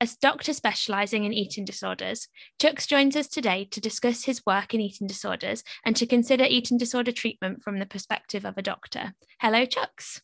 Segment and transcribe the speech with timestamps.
[0.00, 2.28] a doctor specialising in eating disorders.
[2.58, 6.78] Chuks joins us today to discuss his work in eating disorders and to consider eating
[6.78, 9.12] disorder treatment from the perspective of a doctor.
[9.40, 10.22] Hello, Chuks.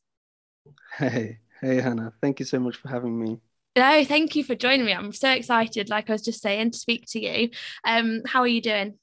[0.97, 2.12] Hey, hey, Hannah.
[2.23, 3.39] Thank you so much for having me.
[3.77, 4.95] No, thank you for joining me.
[4.95, 7.51] I'm so excited, like I was just saying, to speak to you.
[7.84, 8.95] Um, how are you doing?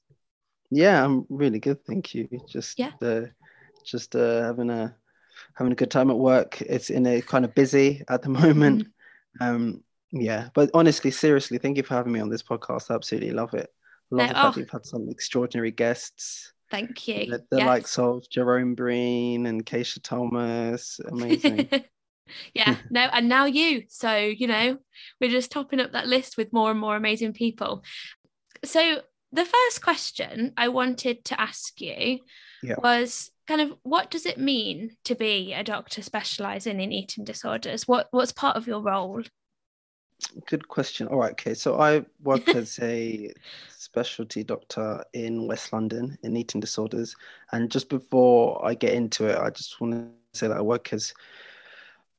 [0.70, 2.28] Yeah, I'm really good, thank you.
[2.48, 2.90] Just yeah.
[3.00, 3.26] Uh,
[3.84, 4.96] just uh, having a
[5.54, 6.60] having a good time at work.
[6.62, 8.88] It's in a kind of busy at the moment.
[9.40, 9.44] Mm-hmm.
[9.44, 12.90] Um, yeah, but honestly, seriously, thank you for having me on this podcast.
[12.90, 13.68] I absolutely love it.
[14.10, 14.60] Love no, the fact oh.
[14.60, 16.52] you've had some extraordinary guests.
[16.70, 17.30] Thank you.
[17.30, 17.66] The, the yes.
[17.66, 21.00] likes of Jerome Breen and Keisha Thomas.
[21.08, 21.68] Amazing.
[22.54, 23.82] yeah, no, and now you.
[23.88, 24.78] So, you know,
[25.20, 27.82] we're just topping up that list with more and more amazing people.
[28.64, 29.00] So,
[29.32, 32.20] the first question I wanted to ask you
[32.62, 32.76] yeah.
[32.78, 37.88] was kind of what does it mean to be a doctor specializing in eating disorders?
[37.88, 39.22] What what's part of your role?
[40.46, 41.06] Good question.
[41.08, 41.54] All right, okay.
[41.54, 43.32] So I work as a
[43.70, 47.14] specialty doctor in West London in eating disorders.
[47.52, 50.92] And just before I get into it, I just want to say that I work
[50.92, 51.14] as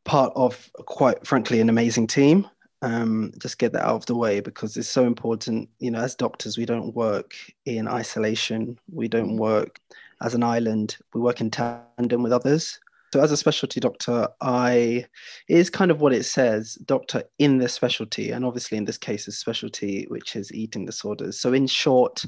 [0.05, 2.47] part of quite frankly an amazing team.
[2.81, 5.69] Um, just get that out of the way because it's so important.
[5.79, 7.33] You know, as doctors, we don't work
[7.65, 8.77] in isolation.
[8.91, 9.79] We don't work
[10.21, 10.97] as an island.
[11.13, 12.79] We work in tandem with others.
[13.15, 15.05] So as a specialty doctor, I
[15.47, 19.25] is kind of what it says, doctor in the specialty, and obviously in this case,
[19.29, 21.39] a specialty which is eating disorders.
[21.39, 22.25] So in short,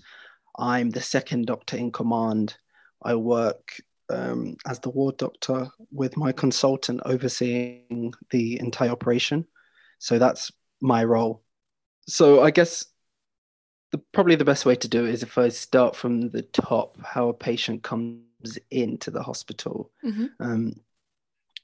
[0.57, 2.55] I'm the second doctor in command.
[3.03, 9.45] I work um, as the ward doctor with my consultant overseeing the entire operation.
[9.99, 11.43] So that's my role.
[12.07, 12.85] So I guess
[13.91, 16.97] the, probably the best way to do it is if I start from the top,
[17.03, 18.21] how a patient comes
[18.71, 19.91] into the hospital.
[20.05, 20.25] Mm-hmm.
[20.39, 20.73] Um,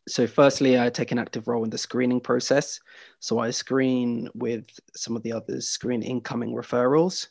[0.08, 2.80] so, firstly, I take an active role in the screening process.
[3.19, 7.28] So, I screen with some of the others, screen incoming referrals.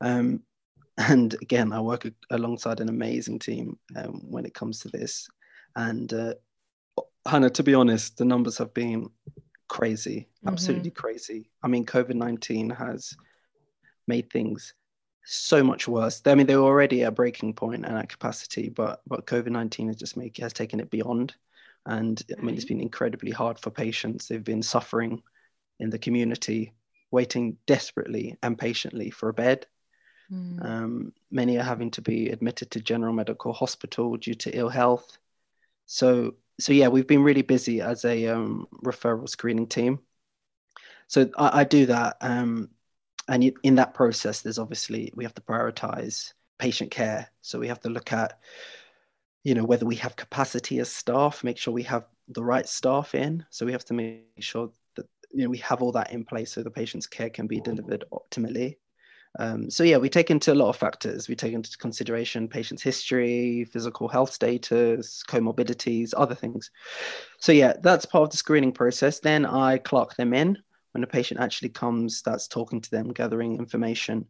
[0.00, 0.42] Um,
[0.98, 5.28] and again, I work alongside an amazing team um, when it comes to this.
[5.76, 6.34] And uh,
[7.26, 9.08] Hannah, to be honest, the numbers have been
[9.68, 10.48] crazy, mm-hmm.
[10.48, 11.50] absolutely crazy.
[11.62, 13.16] I mean, COVID 19 has
[14.06, 14.74] made things
[15.24, 16.20] so much worse.
[16.26, 19.88] I mean, they were already at breaking point and at capacity, but but COVID nineteen
[19.88, 21.34] has just make has taken it beyond.
[21.86, 24.28] And I mean, it's been incredibly hard for patients.
[24.28, 25.22] They've been suffering
[25.80, 26.72] in the community,
[27.10, 29.66] waiting desperately and patiently for a bed.
[30.32, 30.64] Mm.
[30.64, 35.18] Um, many are having to be admitted to General Medical Hospital due to ill health.
[35.86, 40.00] So, so yeah, we've been really busy as a um, referral screening team.
[41.08, 42.16] So I, I do that.
[42.22, 42.70] Um,
[43.28, 47.80] and in that process there's obviously we have to prioritize patient care so we have
[47.80, 48.38] to look at
[49.44, 53.14] you know whether we have capacity as staff make sure we have the right staff
[53.14, 53.44] in.
[53.50, 56.52] So we have to make sure that you know we have all that in place
[56.52, 58.76] so the patient's care can be delivered optimally.
[59.38, 61.28] Um, so yeah we take into a lot of factors.
[61.28, 66.70] We take into consideration patient's history physical health status comorbidities other things.
[67.38, 69.20] So yeah that's part of the screening process.
[69.20, 70.58] Then i clock them in.
[70.92, 74.28] When a patient actually comes, starts talking to them, gathering information.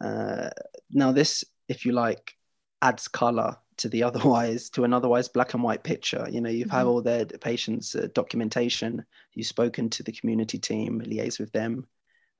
[0.00, 0.48] Uh,
[0.90, 2.34] now, this, if you like,
[2.80, 6.26] adds color to the otherwise to an otherwise black and white picture.
[6.30, 6.76] You know, you've mm-hmm.
[6.76, 9.04] had all their patients' uh, documentation.
[9.34, 11.86] You've spoken to the community team, liaise with them.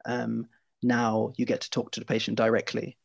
[0.04, 0.46] Um,
[0.82, 2.96] now you get to talk to the patient directly.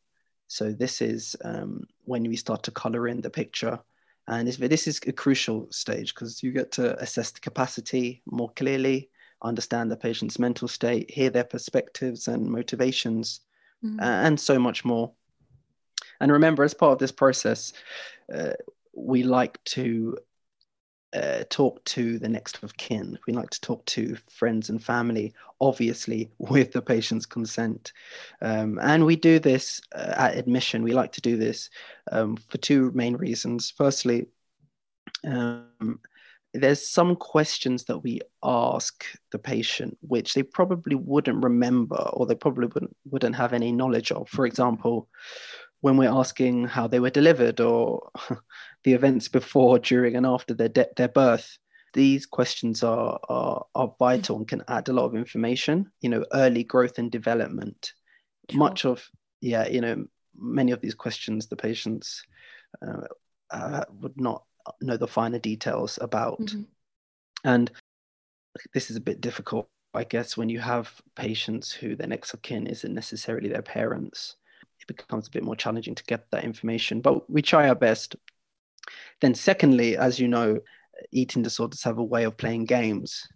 [0.47, 3.79] So this is um, when we start to color in the picture.
[4.27, 9.09] And this is a crucial stage because you get to assess the capacity more clearly
[9.41, 13.41] understand the patient's mental state, hear their perspectives and motivations,
[13.83, 13.99] mm-hmm.
[13.99, 15.11] uh, and so much more.
[16.19, 17.73] And remember, as part of this process,
[18.33, 18.53] uh,
[18.93, 20.17] we like to
[21.13, 23.17] uh, talk to the next of kin.
[23.27, 27.93] We like to talk to friends and family, obviously with the patient's consent.
[28.41, 30.83] Um, and we do this uh, at admission.
[30.83, 31.69] We like to do this
[32.11, 33.73] um, for two main reasons.
[33.75, 34.27] Firstly,
[35.25, 35.99] um,
[36.53, 42.35] there's some questions that we ask the patient which they probably wouldn't remember or they
[42.35, 44.27] probably wouldn't, wouldn't have any knowledge of.
[44.29, 45.07] For example,
[45.81, 48.09] when we're asking how they were delivered or
[48.83, 51.57] the events before, during, and after their de- their birth,
[51.93, 56.23] these questions are, are, are vital and can add a lot of information, you know,
[56.33, 57.93] early growth and development.
[58.49, 58.59] Sure.
[58.59, 59.09] Much of,
[59.41, 60.05] yeah, you know,
[60.35, 62.23] many of these questions the patients
[62.85, 63.07] uh,
[63.51, 64.43] uh, would not
[64.81, 66.39] know the finer details about.
[66.39, 66.63] Mm-hmm.
[67.43, 67.71] And
[68.73, 72.41] this is a bit difficult, I guess, when you have patients who their next of
[72.41, 74.35] kin isn't necessarily their parents.
[74.97, 78.15] Becomes a bit more challenging to get that information, but we try our best.
[79.21, 80.59] Then, secondly, as you know,
[81.11, 83.27] eating disorders have a way of playing games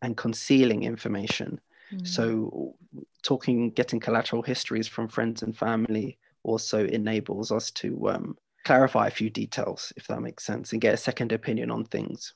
[0.00, 1.60] and concealing information.
[1.92, 2.06] Mm.
[2.06, 2.76] So,
[3.22, 9.10] talking, getting collateral histories from friends and family also enables us to um, clarify a
[9.10, 12.34] few details, if that makes sense, and get a second opinion on things.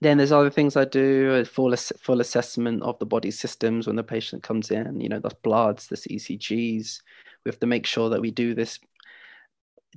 [0.00, 3.96] Then there's other things I do, a full, full assessment of the body systems when
[3.96, 7.00] the patient comes in, you know, the bloods, the ECGs.
[7.44, 8.78] We have to make sure that we do this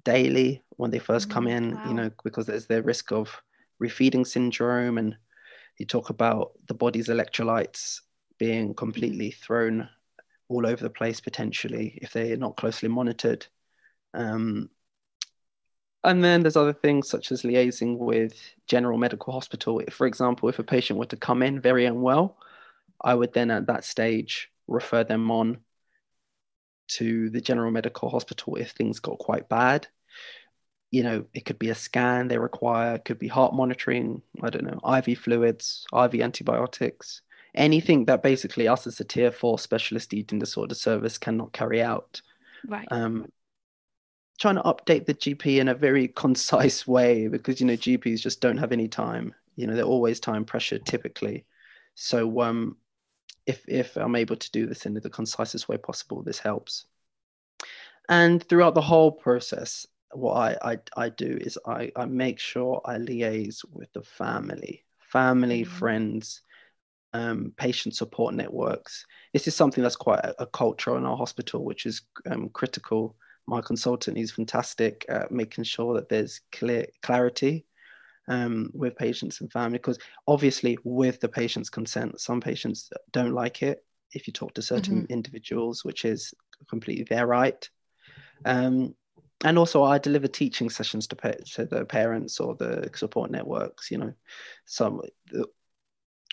[0.04, 1.88] daily when they first come mm, in, wow.
[1.88, 3.42] you know, because there's the risk of
[3.82, 5.16] refeeding syndrome and
[5.78, 8.02] you talk about the body's electrolytes
[8.40, 9.88] being completely thrown
[10.50, 13.46] all over the place potentially if they're not closely monitored.
[14.14, 14.70] Um,
[16.04, 19.80] and then there's other things such as liaising with general medical hospital.
[19.80, 22.38] If, for example, if a patient were to come in very unwell,
[23.04, 25.58] I would then at that stage refer them on
[26.88, 29.88] to the general medical hospital if things got quite bad
[30.92, 34.50] you know, it could be a scan they require, it could be heart monitoring, I
[34.50, 37.22] don't know, IV fluids, IV antibiotics,
[37.56, 42.22] anything that basically us as a tier four specialist eating disorder service cannot carry out.
[42.66, 42.88] Right.
[42.90, 43.28] Um,
[44.40, 48.40] trying to update the GP in a very concise way because, you know, GPs just
[48.40, 49.34] don't have any time.
[49.56, 51.46] You know, they're always time pressured typically.
[51.96, 52.78] So um,
[53.48, 56.86] if, if I'm able to do this in the concisest way possible, this helps.
[58.10, 62.82] And throughout the whole process, what I, I, I do is I, I make sure
[62.86, 65.78] I liaise with the family, family, mm-hmm.
[65.78, 66.42] friends,
[67.14, 69.06] um, patient support networks.
[69.34, 73.16] This is something that's quite a, a culture in our hospital, which is um, critical.
[73.48, 77.66] My consultant is fantastic at making sure that there's clear clarity
[78.28, 83.64] um, with patients and family, because obviously, with the patient's consent, some patients don't like
[83.64, 83.84] it
[84.14, 85.14] if you talk to certain mm-hmm.
[85.14, 86.34] individuals, which is
[86.70, 87.70] completely their right.
[88.46, 88.96] Um,
[89.44, 93.92] and also I deliver teaching sessions to, pa- to the parents or the support networks.
[93.92, 94.14] You know,
[94.66, 95.02] some
[95.32, 95.46] the,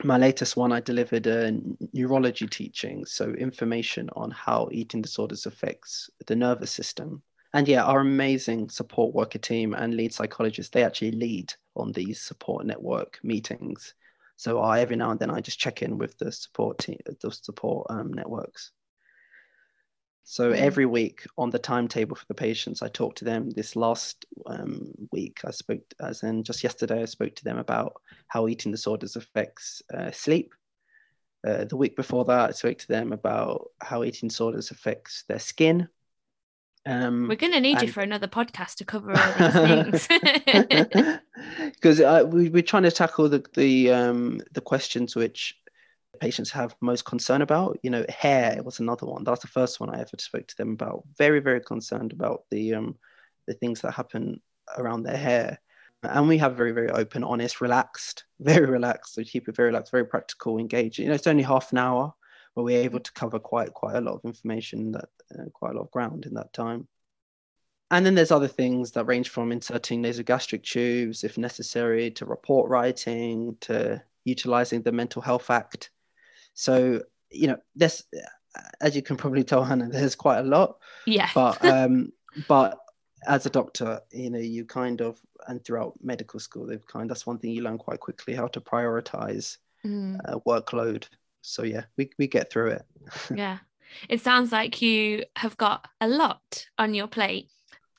[0.03, 1.53] my latest one I delivered a
[1.93, 7.23] neurology teaching, so information on how eating disorders affects the nervous system.
[7.53, 12.21] And yeah, our amazing support worker team and lead psychologists, they actually lead on these
[12.21, 13.95] support network meetings.
[14.37, 17.31] So I every now and then I just check in with the support team, the
[17.31, 18.73] support um, networks.
[20.27, 23.51] So every week on the timetable for the patients, I talk to them.
[23.51, 28.01] This last um, week, I spoke, as in just yesterday, I spoke to them about
[28.29, 30.55] how eating disorders affects uh, sleep.
[31.47, 35.39] Uh, the week before that, I spoke to them about how eating disorders affects their
[35.39, 35.89] skin.
[36.87, 37.87] Um, We're going to need and...
[37.87, 41.19] you for another podcast to cover all these things.
[41.75, 45.55] Because uh, we, are trying to tackle the the um, the questions which
[46.21, 47.79] patients have most concern about.
[47.83, 49.25] You know, hair was another one.
[49.25, 51.05] That's the first one I ever spoke to them about.
[51.19, 52.97] Very, very concerned about the um,
[53.47, 54.41] the things that happen
[54.79, 55.61] around their hair.
[56.03, 59.17] And we have very, very open, honest, relaxed, very relaxed.
[59.17, 61.05] We keep it very relaxed, very practical, engaging.
[61.05, 62.13] You know, it's only half an hour,
[62.55, 65.75] but we're able to cover quite quite a lot of information that uh, quite a
[65.75, 66.89] lot of ground in that time.
[67.91, 72.71] And then there's other things that range from inserting nasogastric tubes if necessary, to report
[72.71, 75.91] writing, to utilizing the Mental Health Act
[76.55, 78.05] so, you know, this,
[78.81, 80.79] as you can probably tell, Hannah, there's quite a lot.
[81.07, 81.29] Yeah.
[81.35, 82.13] But, um,
[82.49, 82.79] but
[83.27, 87.27] as a doctor, you know, you kind of, and throughout medical school, they've kind that's
[87.27, 90.19] one thing you learn quite quickly how to prioritize mm.
[90.25, 91.07] uh, workload.
[91.43, 92.87] So, yeah, we, we get through it.
[93.35, 93.59] yeah.
[94.09, 97.49] It sounds like you have got a lot on your plate.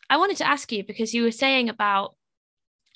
[0.09, 2.15] I wanted to ask you because you were saying about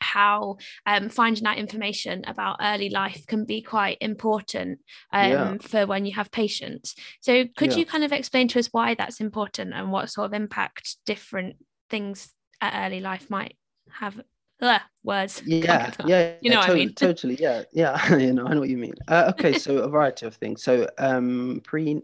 [0.01, 4.79] how um, finding out information about early life can be quite important
[5.12, 5.58] um, yeah.
[5.62, 6.96] for when you have patients.
[7.22, 7.79] So, could yeah.
[7.79, 11.58] you kind of explain to us why that's important and what sort of impact different
[11.89, 13.58] things at early life might
[13.91, 14.20] have?
[14.62, 15.41] Ugh, words.
[15.46, 16.94] Yeah, yeah, you know yeah, what I mean.
[16.96, 18.15] totally, yeah, yeah.
[18.18, 18.96] you know, I know what you mean.
[19.08, 20.63] Uh, okay, so a variety of things.
[20.63, 22.01] So, um, pre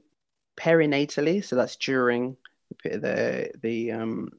[0.57, 2.37] perinatally, so that's during
[2.83, 4.29] the the um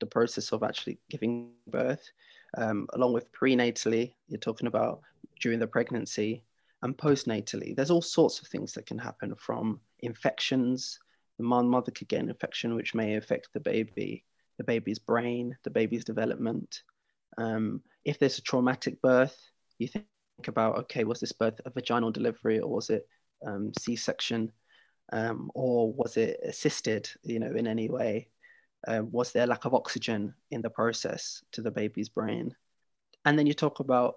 [0.00, 2.10] the process of actually giving birth
[2.56, 5.00] um, along with prenatally, you're talking about
[5.40, 6.42] during the pregnancy
[6.82, 7.74] and postnatally.
[7.76, 10.98] There's all sorts of things that can happen from infections.
[11.38, 14.24] The mother could get an infection which may affect the baby,
[14.58, 16.82] the baby's brain, the baby's development.
[17.38, 19.36] Um, if there's a traumatic birth,
[19.78, 20.06] you think
[20.46, 23.06] about okay, was this birth a vaginal delivery or was it
[23.46, 24.52] um, C-section,
[25.12, 27.08] um, or was it assisted?
[27.22, 28.28] You know, in any way,
[28.86, 32.54] uh, was there lack of oxygen in the process to the baby's brain?
[33.24, 34.16] And then you talk about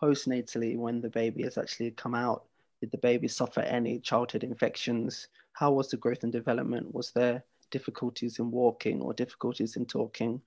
[0.00, 2.44] postnatally when the baby has actually come out.
[2.80, 5.28] Did the baby suffer any childhood infections?
[5.52, 6.92] How was the growth and development?
[6.92, 10.40] Was there difficulties in walking or difficulties in talking?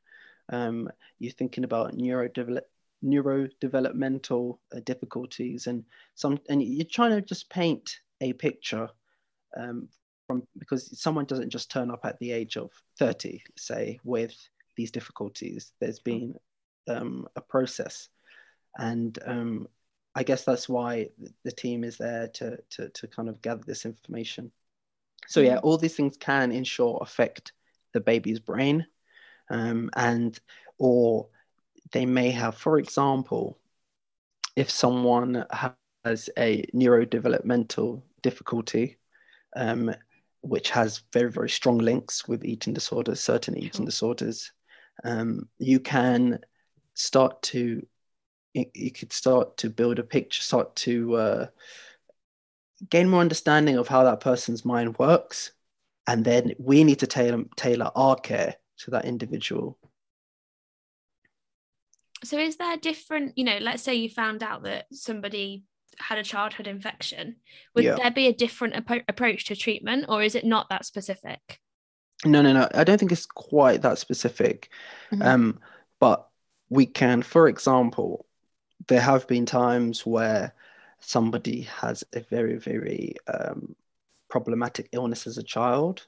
[0.50, 2.62] Um, you're thinking about neurodevelop
[3.04, 5.84] neurodevelopmental uh, difficulties and
[6.16, 8.90] some and you're trying to just paint a picture
[9.56, 9.88] um,
[10.28, 14.36] from because someone doesn't just turn up at the age of 30 say with
[14.76, 16.36] these difficulties there's been
[16.88, 18.10] um, a process.
[18.78, 19.68] And um,
[20.16, 21.10] i guess that's why
[21.44, 24.52] the team is there to, to to kind of gather this information.
[25.28, 27.54] So yeah all these things can in short affect
[27.94, 28.86] the baby's brain
[29.50, 30.40] um, and
[30.78, 31.28] or
[31.92, 33.58] they may have, for example,
[34.56, 35.46] if someone
[36.04, 38.97] has a neurodevelopmental difficulty,
[39.58, 39.94] um,
[40.42, 44.52] which has very, very strong links with eating disorders, certain eating disorders,
[45.04, 46.40] um, you can
[46.94, 47.86] start to
[48.54, 51.48] you could start to build a picture, start to uh,
[52.90, 55.52] gain more understanding of how that person's mind works,
[56.08, 59.78] and then we need to tailor tailor our care to that individual.
[62.24, 65.64] So is there different you know let's say you found out that somebody
[66.00, 67.36] had a childhood infection
[67.74, 67.96] would yeah.
[67.96, 71.60] there be a different ap- approach to treatment or is it not that specific
[72.26, 74.70] no no no i don't think it's quite that specific
[75.12, 75.22] mm-hmm.
[75.22, 75.60] um,
[76.00, 76.28] but
[76.70, 78.26] we can for example
[78.88, 80.54] there have been times where
[81.00, 83.76] somebody has a very very um,
[84.30, 86.06] problematic illness as a child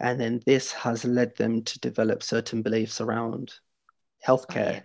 [0.00, 3.54] and then this has led them to develop certain beliefs around
[4.26, 4.80] healthcare oh, yeah.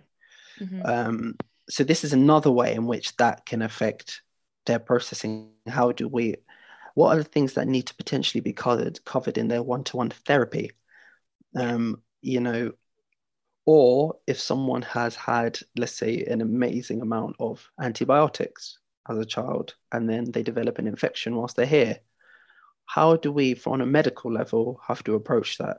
[0.60, 0.82] Mm-hmm.
[0.84, 1.36] Um,
[1.68, 4.22] so this is another way in which that can affect
[4.66, 5.50] their processing.
[5.66, 6.36] How do we?
[6.94, 10.72] What are the things that need to potentially be covered covered in their one-to-one therapy?
[11.56, 12.72] Um, you know,
[13.66, 18.78] or if someone has had, let's say, an amazing amount of antibiotics
[19.08, 21.98] as a child, and then they develop an infection whilst they're here,
[22.86, 25.78] how do we, on a medical level, have to approach that?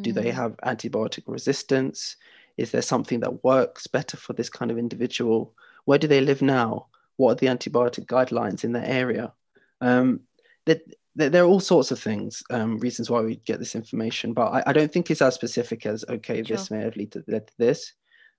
[0.00, 0.34] Do they mm.
[0.34, 2.16] have antibiotic resistance?
[2.56, 5.54] Is there something that works better for this kind of individual?
[5.84, 6.86] Where do they live now?
[7.16, 9.32] What are the antibiotic guidelines in their area?
[9.80, 10.20] Um,
[10.66, 10.80] there,
[11.14, 14.62] there, are all sorts of things, um, reasons why we get this information, but I,
[14.68, 16.56] I, don't think it's as specific as, okay, sure.
[16.56, 17.92] this may have led to, led to this.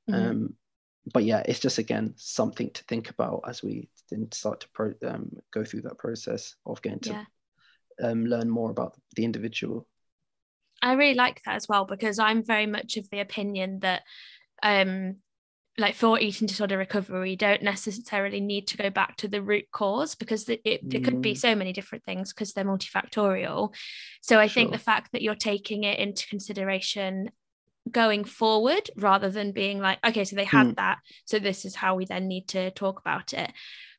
[0.10, 0.29] Mm-hmm.
[0.29, 0.53] Um,
[1.13, 4.94] but yeah, it's just, again, something to think about as we then start to pro-
[5.05, 7.24] um, go through that process of getting to yeah.
[8.03, 9.88] Um, learn more about the individual.
[10.82, 14.03] I really like that as well because I'm very much of the opinion that
[14.62, 15.15] um
[15.77, 19.65] like for eating disorder recovery you don't necessarily need to go back to the root
[19.72, 21.38] cause because it, it, it could be mm.
[21.38, 23.74] so many different things because they're multifactorial
[24.22, 24.53] so i sure.
[24.53, 27.29] think the fact that you're taking it into consideration
[27.91, 30.75] going forward rather than being like okay so they had mm.
[30.77, 33.51] that so this is how we then need to talk about it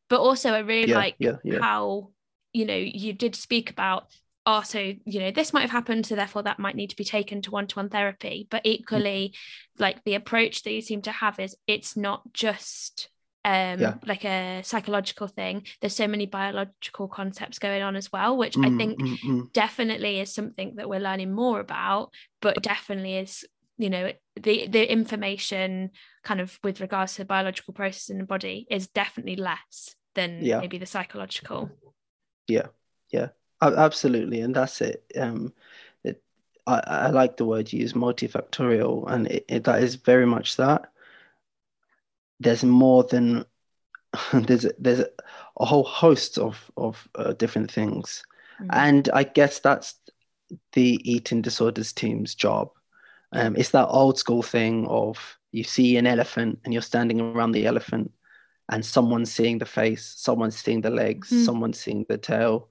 [0.09, 1.61] but also i really yeah, like yeah, yeah.
[1.61, 2.11] how
[2.52, 4.06] you know you did speak about
[4.47, 7.05] oh so you know this might have happened so therefore that might need to be
[7.05, 9.35] taken to one-to-one therapy but equally
[9.79, 13.09] like the approach that you seem to have is it's not just
[13.45, 13.95] um yeah.
[14.07, 18.67] like a psychological thing there's so many biological concepts going on as well which mm,
[18.67, 19.53] i think mm, mm.
[19.53, 22.11] definitely is something that we're learning more about
[22.41, 23.45] but definitely is
[23.79, 25.91] you know the the information
[26.25, 30.38] kind of with regards to the biological process in the body is definitely less than
[30.43, 30.61] yeah.
[30.61, 31.71] maybe the psychological
[32.49, 32.67] yeah
[33.11, 33.29] yeah
[33.62, 35.04] absolutely, and that's it.
[35.18, 35.52] Um,
[36.04, 36.22] it
[36.66, 40.56] I, I like the word you use, multifactorial, and it, it, that is very much
[40.56, 40.90] that.
[42.40, 43.44] There's more than
[44.32, 45.04] there's a, there's
[45.58, 48.22] a whole host of of uh, different things,
[48.60, 48.68] mm.
[48.70, 49.94] and I guess that's
[50.72, 52.70] the eating disorders team's job.
[53.32, 57.52] Um, it's that old school thing of you see an elephant and you're standing around
[57.52, 58.12] the elephant
[58.68, 61.44] and someone's seeing the face, someone's seeing the legs, mm.
[61.44, 62.68] someone's seeing the tail,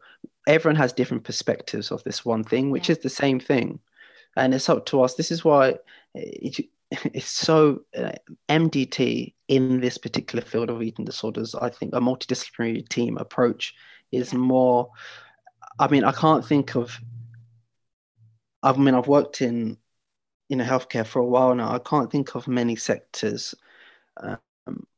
[0.48, 2.94] everyone has different perspectives of this one thing, which yeah.
[2.94, 3.80] is the same thing.
[4.38, 5.16] And it's up to us.
[5.16, 5.76] This is why
[6.14, 8.12] it, it's so uh,
[8.50, 11.56] MDT in this particular field of eating disorders.
[11.56, 13.74] I think a multidisciplinary team approach
[14.12, 14.40] is yeah.
[14.40, 14.92] more.
[15.80, 17.00] I mean, I can't think of.
[18.64, 19.78] I mean, I've worked in,
[20.50, 21.72] you know, healthcare for a while now.
[21.72, 23.54] I can't think of many sectors
[24.18, 24.40] um,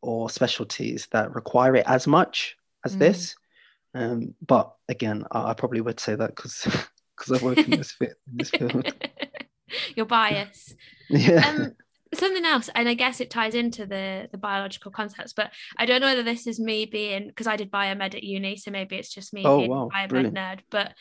[0.02, 3.00] or specialties that require it as much as mm.
[3.00, 3.36] this.
[3.98, 6.68] Um, but again, I, I, probably would say that because
[7.18, 8.94] because I work in this, fit, in this field.
[9.96, 10.76] Your bias.
[11.10, 11.48] yeah.
[11.48, 11.72] Um,
[12.14, 16.00] something else and i guess it ties into the the biological concepts but i don't
[16.00, 19.14] know whether this is me being because i did biomed at uni so maybe it's
[19.14, 20.38] just me Oh, being wow, a biomed brilliant.
[20.38, 20.94] nerd but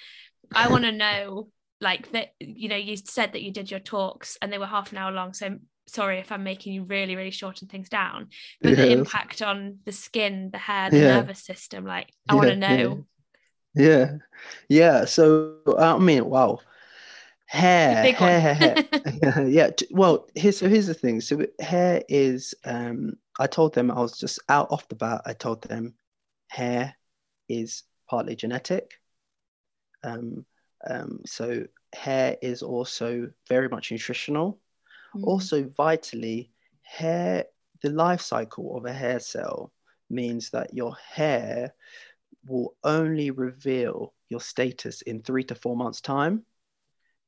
[0.52, 1.48] i want to know
[1.80, 4.90] like that you know you said that you did your talks and they were half
[4.90, 8.28] an hour long so sorry if i'm making you really really shorten things down
[8.62, 11.00] but the impact on the skin the hair the Yeah.
[11.00, 12.94] nervous system like i want to Yeah, yeah.
[12.96, 13.04] know
[13.74, 14.18] Yeah,
[14.68, 15.04] yeah.
[15.06, 16.60] So I mean, wow,
[17.46, 18.80] hair, hair, hair, hair.
[19.48, 19.70] yeah.
[19.90, 21.20] Well, here's so here's the thing.
[21.22, 22.54] So hair is.
[22.64, 25.22] Um, I told them I was just out off the bat.
[25.26, 25.94] I told them
[26.50, 26.96] hair
[27.48, 29.00] is partly genetic.
[30.04, 30.44] Um,
[30.88, 31.64] um, so
[31.94, 34.60] hair is also very much nutritional.
[35.16, 35.24] Mm.
[35.24, 36.50] Also, vitally,
[36.82, 37.46] hair,
[37.82, 39.72] the life cycle of a hair cell
[40.08, 41.74] means that your hair
[42.46, 46.44] will only reveal your status in three to four months' time.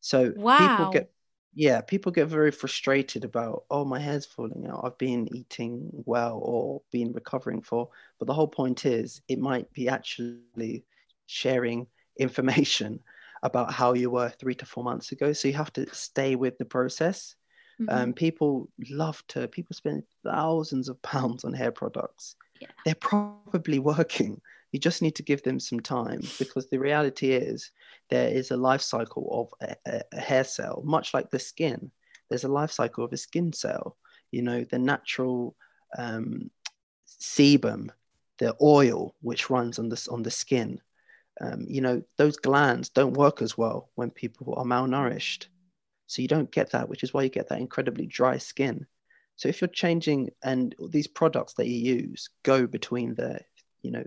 [0.00, 0.57] So Wow.
[0.59, 1.11] people get,
[1.54, 4.83] yeah, people get very frustrated about, oh, my hair's falling out.
[4.85, 7.88] I've been eating well or been recovering for.
[8.18, 10.85] But the whole point is, it might be actually
[11.26, 11.87] sharing
[12.18, 13.00] information
[13.42, 15.33] about how you were three to four months ago.
[15.33, 17.35] So you have to stay with the process.
[17.80, 17.87] Mhm.
[17.90, 22.37] Um, people love to, people spend thousands of pounds on hair products.
[22.61, 22.68] Yeah.
[22.85, 24.40] They're probably working.
[24.73, 27.70] You just need to give them some time because the reality is
[28.11, 31.90] there is a life cycle of a, a, a hair cell, much like the skin.
[32.28, 33.97] There's a life cycle of a skin cell.
[34.30, 35.56] You know, the natural
[35.97, 36.50] um,
[37.06, 37.88] sebum,
[38.38, 40.80] the oil which runs on the, on the skin.
[41.40, 45.47] Um, you know, those glands don't work as well when people are malnourished.
[46.08, 48.86] So you don't get that, which is why you get that incredibly dry skin.
[49.36, 53.38] So if you're changing and these products that you use go between the,
[53.82, 54.04] you know,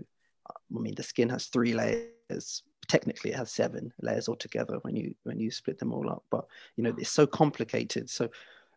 [0.50, 2.64] I mean the skin has three layers.
[2.88, 6.24] Technically it has seven layers altogether when you when you split them all up.
[6.30, 6.44] But
[6.76, 8.10] you know, it's so complicated.
[8.10, 8.28] So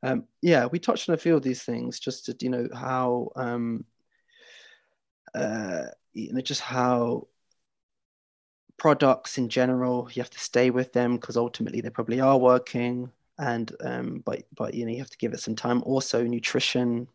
[0.04, 3.32] um, yeah, we touched on a few of these things just to, you know, how
[3.36, 3.86] um
[5.34, 7.28] uh you know just how
[8.78, 13.12] products in general you have to stay with them because ultimately they probably are working.
[13.38, 15.84] And um but but you know you have to give it some time.
[15.86, 17.08] Also nutrition.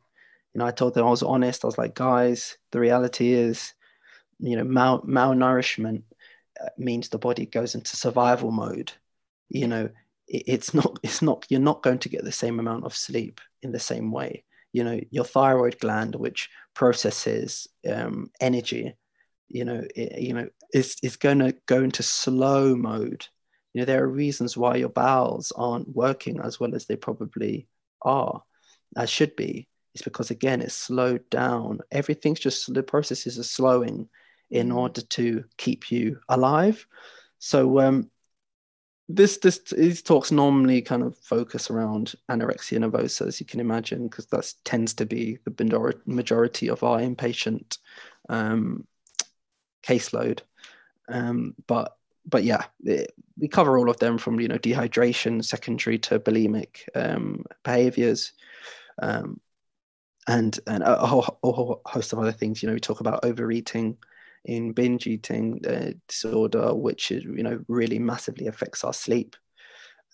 [0.55, 1.65] You know i told them i was honest.
[1.65, 3.75] I was like guys the reality is
[4.39, 6.03] you know mal- malnourishment
[6.61, 8.93] uh, means the body goes into survival mode.
[9.49, 9.89] You know
[10.29, 13.41] it, it's not it's not you're not going to get the same amount of sleep
[13.63, 14.45] in the same way.
[14.73, 18.95] You know your thyroid gland which processes um, energy
[19.49, 23.27] you know it, you know is is going to go into slow mode.
[23.73, 27.69] You know there are reasons why your bowels aren't working as well as they probably
[28.03, 28.43] are
[28.97, 29.69] as should be.
[29.95, 31.81] It's because again it's slowed down.
[31.91, 34.09] Everything's just the processes are slowing
[34.51, 34.77] in Mhm.
[34.77, 36.87] order to keep you alive.
[37.39, 38.11] So um
[39.09, 44.07] this this these talks normally kind of focus around anorexia nervosa as you can imagine
[44.07, 47.79] because that tends to be the major- majority of our inpatient
[48.29, 48.87] um,
[49.83, 50.41] caseload.
[51.09, 55.99] Um, but but yeah it, we cover all of them from you know dehydration secondary
[55.99, 58.33] to bulimic um, behaviors
[59.03, 59.41] um,
[60.29, 62.63] and and a, whole, a whole host of other things.
[62.63, 63.97] You know we talk about overeating
[64.45, 69.37] in binge eating uh, disorder which is you know really massively affects our sleep.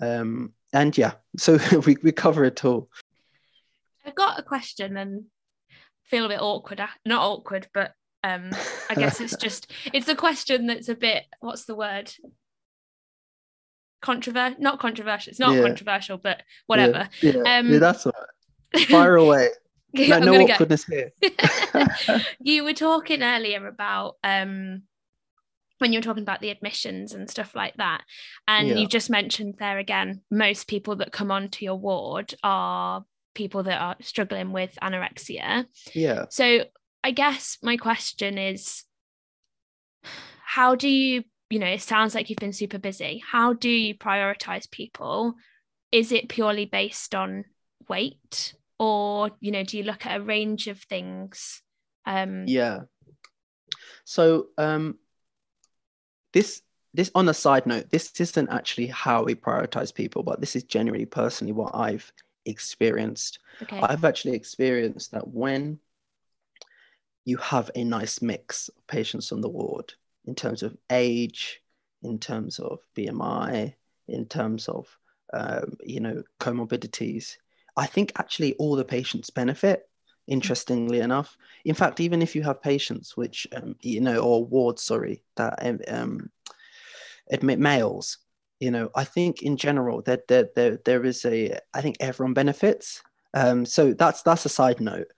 [0.01, 2.89] Um, and yeah so we, we cover it all.
[4.05, 5.25] I've got a question and
[6.05, 6.81] feel a bit awkward.
[7.05, 7.93] Not awkward, but
[8.35, 8.51] um,
[8.91, 12.13] I guess it's just it's a question that's a bit what's the word?
[14.03, 14.61] Controversial?
[14.61, 15.31] Not controversial.
[15.31, 15.63] It's not Yeah.
[15.63, 17.09] controversial, but whatever.
[17.23, 19.49] yeah, yeah, Um, yeah, that's all right fire away
[19.95, 20.67] no, no go.
[20.91, 21.13] here
[22.41, 24.83] you were talking earlier about um
[25.79, 28.03] when you were talking about the admissions and stuff like that
[28.49, 28.75] and Yeah.
[28.75, 33.81] you just mentioned there again most people that come onto your ward are people that
[33.81, 36.65] are struggling with anorexia yeah so
[37.07, 38.85] i guess my question is
[40.57, 43.23] how do you you know it sounds like you've been super busy.
[43.25, 45.35] How do you prioritize people?
[45.93, 47.45] Is it purely based on
[47.89, 48.55] weight?
[48.79, 51.63] Or you know do you look at a range of things?
[52.05, 52.83] Um Yeah.
[54.05, 54.99] So um,
[56.33, 56.63] this
[56.95, 60.65] this on a side note, this isn't actually how we prioritize people, but this is
[60.65, 62.11] generally personally what I've
[62.47, 63.39] experienced.
[63.63, 63.81] okay.
[63.81, 65.79] I've actually experienced that when
[67.27, 69.93] you have a nice mix of patients on the ward
[70.25, 71.61] in terms of age,
[72.03, 73.75] in terms of BMI,
[74.09, 74.97] in terms of
[75.35, 77.37] um, you know comorbidities,
[77.77, 79.89] I think actually all the patients benefit.
[80.29, 84.83] Interestingly enough, in fact, even if you have patients which um, you know or wards,
[84.83, 86.31] sorry, that um, um,
[87.31, 88.19] admit males,
[88.61, 92.35] you know, I think in general that there, there there is a I think everyone
[92.35, 93.03] benefits.
[93.35, 95.09] Um, so that's that's a side note.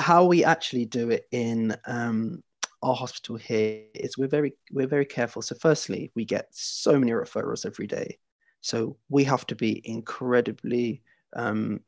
[0.00, 2.42] How we actually do it in um,
[2.82, 5.42] our hospital here is we're very we're very careful.
[5.42, 8.18] So firstly, we get so many referrals every day,
[8.62, 11.02] so we have to be incredibly
[11.36, 11.80] um,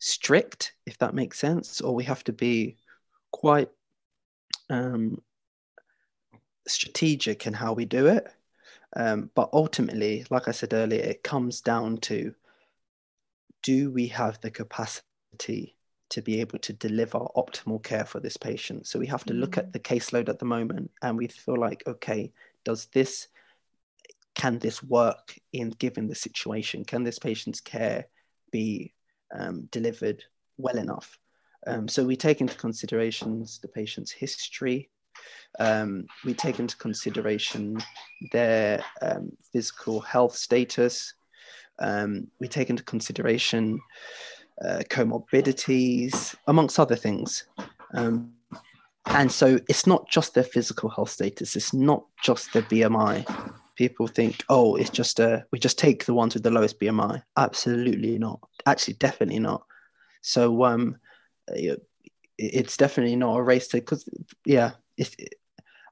[0.00, 2.76] strict, if that makes sense, or we have to be
[3.30, 3.70] quite
[4.68, 5.22] um,
[6.66, 8.26] strategic in how we do it.
[8.96, 12.34] Um, but ultimately, like I said earlier, it comes down to
[13.62, 15.76] do we have the capacity
[16.12, 18.86] to be able to deliver optimal care for this patient?
[18.86, 19.72] So we have to look at mm.
[19.72, 22.32] the caseload at the moment and we feel like, okay,
[22.64, 23.28] does this,
[24.34, 26.84] can this work in given the situation?
[26.84, 28.06] Can this patient's care
[28.50, 28.94] be
[29.36, 30.24] um, delivered
[30.56, 31.18] well enough?
[31.66, 34.90] Um, so we take into considerations the patient's history,
[35.58, 37.78] um, we take into consideration
[38.32, 41.14] their um, physical health status.
[41.78, 43.80] Um, we take into consideration
[44.64, 47.44] uh, comorbidities, amongst other things.
[47.94, 48.32] Um,
[49.06, 53.26] and so it's not just their physical health status, it's not just their BMI.
[53.74, 57.22] People think, oh, it's just a, we just take the ones with the lowest BMI.
[57.36, 58.40] Absolutely not.
[58.66, 59.64] Actually, definitely not.
[60.20, 60.96] So um,
[62.38, 64.08] it's definitely not a race to, because,
[64.44, 65.16] yeah, it's,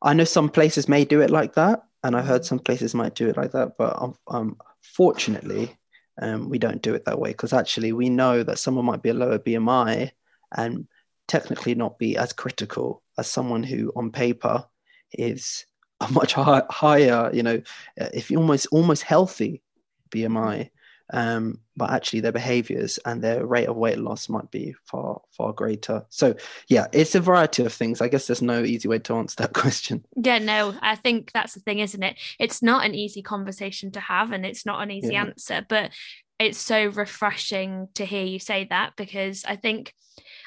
[0.03, 3.15] I know some places may do it like that, and I heard some places might
[3.15, 5.77] do it like that, but um, um fortunately,
[6.21, 9.09] um, we don't do it that way because actually we know that someone might be
[9.09, 10.11] a lower BMI
[10.57, 10.87] and
[11.27, 14.65] technically not be as critical as someone who, on paper,
[15.13, 15.65] is
[16.01, 17.61] a much high, higher, you know,
[17.97, 19.63] if you almost almost healthy
[20.11, 20.71] BMI
[21.13, 25.53] um, but actually their behaviors and their rate of weight loss might be far far
[25.53, 26.35] greater so
[26.69, 29.53] yeah it's a variety of things i guess there's no easy way to answer that
[29.55, 33.91] question yeah no i think that's the thing isn't it it's not an easy conversation
[33.91, 35.23] to have and it's not an easy yeah.
[35.23, 35.91] answer but
[36.39, 39.95] it's so refreshing to hear you say that because i think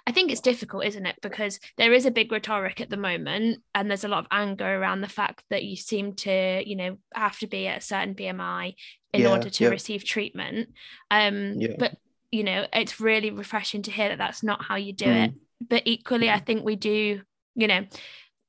[0.06, 1.16] I think it's difficult, isn't it?
[1.22, 4.66] Because there is a big rhetoric at the moment, and there's a lot of anger
[4.66, 8.14] around the fact that you seem to, you know, have to be at a certain
[8.14, 8.76] BMI
[9.14, 9.70] in yeah, order to yeah.
[9.70, 10.70] receive treatment.
[11.12, 11.76] Um, yeah.
[11.78, 11.98] But
[12.32, 15.26] you know, it's really refreshing to hear that that's not how you do mm.
[15.26, 15.34] it.
[15.70, 17.22] But equally, I think we do,
[17.56, 17.86] you know,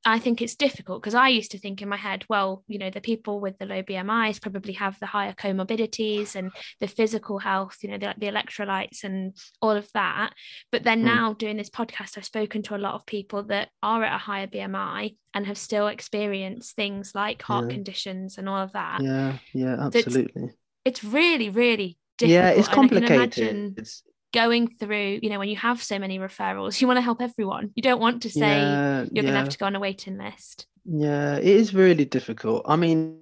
[0.07, 2.91] I think it's difficult because I used to think in my head, well, you know,
[2.91, 7.77] the people with the low BMIs probably have the higher comorbidities and the physical health,
[7.81, 10.33] you know, the, the electrolytes and all of that.
[10.71, 11.05] But then mm.
[11.05, 14.19] now doing this podcast, I've spoken to a lot of people that are at a
[14.19, 17.75] higher BMI and have still experienced things like heart yeah.
[17.75, 19.01] conditions and all of that.
[19.01, 20.43] Yeah, yeah, absolutely.
[20.43, 20.53] It's,
[20.85, 22.31] it's really, really difficult.
[22.31, 23.73] Yeah, it's complicated.
[23.79, 24.03] It's
[24.35, 27.71] going through, you know, when you have so many referrals, you want to help everyone.
[27.73, 29.21] You don't want to say yeah, you're yeah.
[29.21, 30.67] going to have to go on a waiting list.
[30.83, 32.63] Yeah, it is really difficult.
[32.67, 33.17] I mean,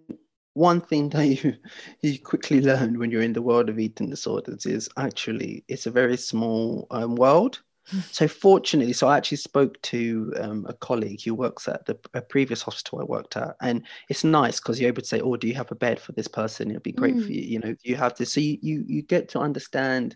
[0.55, 1.55] one thing that you
[2.01, 5.91] you quickly learn when you're in the world of eating disorders is actually it's a
[5.91, 7.61] very small um, world.
[8.11, 12.21] so fortunately, so I actually spoke to um, a colleague who works at the a
[12.21, 15.47] previous hospital I worked at, and it's nice because you're able to say, "Oh, do
[15.47, 16.71] you have a bed for this person?
[16.71, 17.25] It'd be great mm.
[17.25, 20.15] for you." You know, you have this, so you you you get to understand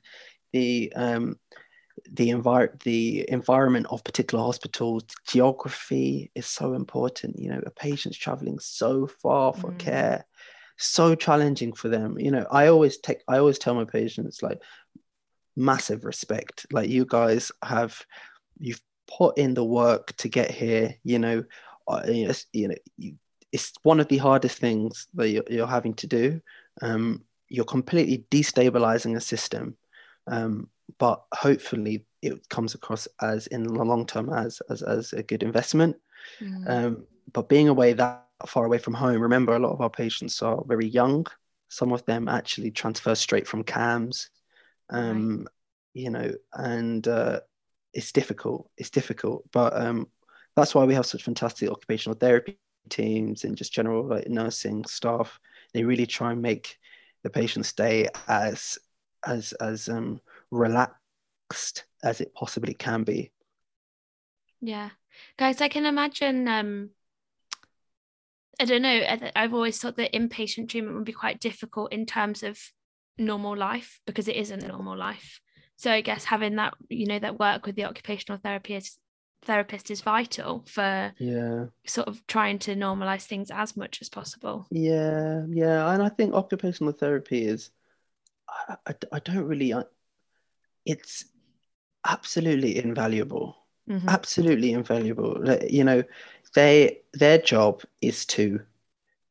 [0.54, 1.38] the um,
[2.12, 7.40] the envir- the environment of particular hospitals geography is so important.
[7.40, 9.78] You know a patient's traveling so far for mm.
[9.80, 10.26] care
[10.78, 12.18] so challenging for them.
[12.20, 14.62] You know i always take i always tell my patients like
[15.56, 16.66] massive respect.
[16.72, 18.00] Like you guys have
[18.60, 18.82] you've
[19.18, 20.96] put in the work to get here.
[21.04, 21.44] You know
[21.88, 23.16] uh, you know you,
[23.52, 26.42] it's one of the hardest things that you're, you're having to do.
[26.82, 29.78] Um, you're completely destabilizing a system
[30.28, 35.24] um, but hopefully it comes across as in the long term as as, as a
[35.24, 35.96] good investment.
[36.42, 36.70] Mm.
[36.70, 40.42] Um, but being away that far away from home, remember a lot of our patients
[40.42, 41.26] are very young.
[41.70, 44.30] Some of them actually transfer straight from CAMHS,
[44.90, 45.48] um, right.
[45.94, 47.42] you know, and uh,
[47.94, 48.70] it's difficult.
[48.78, 50.08] It's difficult, but um,
[50.56, 52.58] that's why we have such fantastic occupational therapy
[52.90, 55.40] teams and just general like nursing staff.
[55.74, 56.78] They really try and make
[57.24, 58.78] the patient stay as
[59.26, 60.20] as as um,
[60.52, 63.32] relaxed as it possibly can be.
[64.62, 64.90] Yeah,
[65.38, 66.48] guys, I can imagine.
[66.48, 66.90] Um,
[68.60, 69.06] I don't know.
[69.36, 72.60] I've always thought that inpatient treatment would be quite difficult in terms of
[73.18, 75.40] normal life because it isn't a normal life.
[75.76, 79.00] So I guess having that, you know, that work with the occupational therapist
[79.44, 84.68] therapist is vital for yeah sort of trying to normalize things as much as possible
[84.72, 87.70] yeah yeah and i think occupational therapy is
[88.68, 89.74] I, I, I don't really,
[90.86, 91.26] it's
[92.06, 93.58] absolutely invaluable.
[93.90, 94.10] Mm-hmm.
[94.10, 95.42] Absolutely invaluable.
[95.70, 96.04] You know,
[96.56, 98.60] they their job is to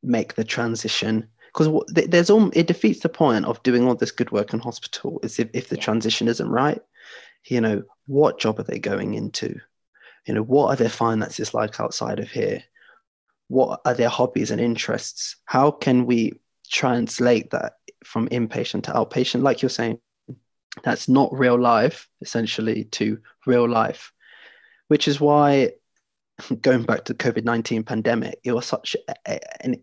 [0.02, 4.30] make the transition because there's all it defeats the point of doing all this good
[4.30, 5.82] work in hospital is if, if the yeah.
[5.82, 6.80] transition isn't right
[7.50, 9.60] you know, what job are they going into?
[10.26, 12.62] You know, what are their finances like outside of here?
[13.48, 15.36] What are their hobbies and interests?
[15.44, 17.74] How can we translate that
[18.06, 19.42] from inpatient to outpatient?
[19.42, 19.98] Like you're saying,
[20.82, 24.12] that's not real life, essentially, to real life,
[24.88, 25.72] which is why
[26.60, 29.82] going back to COVID 19 pandemic, it was such a, a,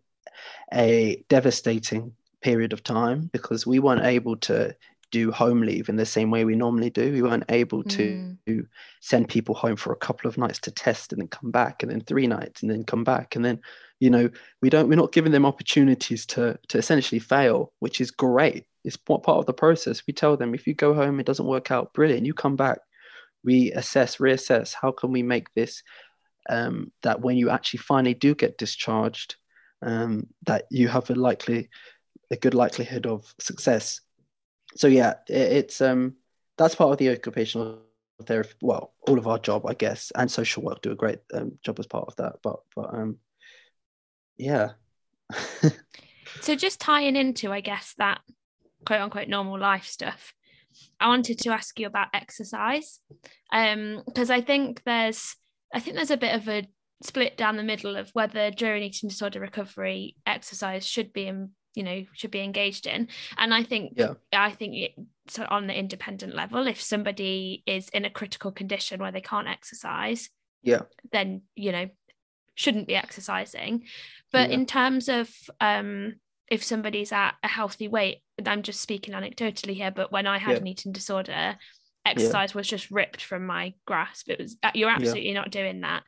[0.73, 4.75] a devastating period of time because we weren't able to
[5.13, 7.11] do home leave in the same way we normally do.
[7.11, 8.67] We weren't able to mm.
[8.99, 11.91] send people home for a couple of nights to test and then come back and
[11.91, 13.35] then three nights and then come back.
[13.35, 13.61] And then,
[13.99, 14.27] you know,
[14.63, 18.65] we don't we're not giving them opportunities to to essentially fail, which is great.
[18.83, 20.01] It's part of the process.
[20.07, 22.25] We tell them if you go home, it doesn't work out, brilliant.
[22.25, 22.79] You come back,
[23.43, 24.73] we assess, reassess.
[24.73, 25.83] How can we make this
[26.49, 29.35] um, that when you actually finally do get discharged,
[29.83, 31.69] um, that you have a likely
[32.31, 34.01] a good likelihood of success
[34.75, 36.15] so yeah, it, it's um
[36.57, 37.79] that's part of the occupational
[38.25, 38.53] therapy.
[38.61, 41.79] Well, all of our job, I guess, and social work do a great um, job
[41.79, 42.35] as part of that.
[42.43, 43.17] But but um,
[44.37, 44.71] yeah.
[46.41, 48.21] so just tying into, I guess that
[48.85, 50.33] quote unquote normal life stuff.
[50.99, 52.99] I wanted to ask you about exercise,
[53.51, 55.35] um, because I think there's
[55.73, 56.67] I think there's a bit of a
[57.03, 61.83] split down the middle of whether during eating disorder recovery exercise should be in, you
[61.83, 63.07] know should be engaged in
[63.37, 64.91] and i think yeah i think it,
[65.27, 69.47] so on the independent level if somebody is in a critical condition where they can't
[69.47, 70.29] exercise
[70.61, 70.81] yeah
[71.11, 71.89] then you know
[72.55, 73.83] shouldn't be exercising
[74.31, 74.55] but yeah.
[74.55, 76.13] in terms of um
[76.49, 80.51] if somebody's at a healthy weight i'm just speaking anecdotally here but when i had
[80.51, 80.57] yeah.
[80.57, 81.55] an eating disorder
[82.05, 82.57] exercise yeah.
[82.57, 86.03] was just ripped from my grasp it was uh, you're absolutely not doing that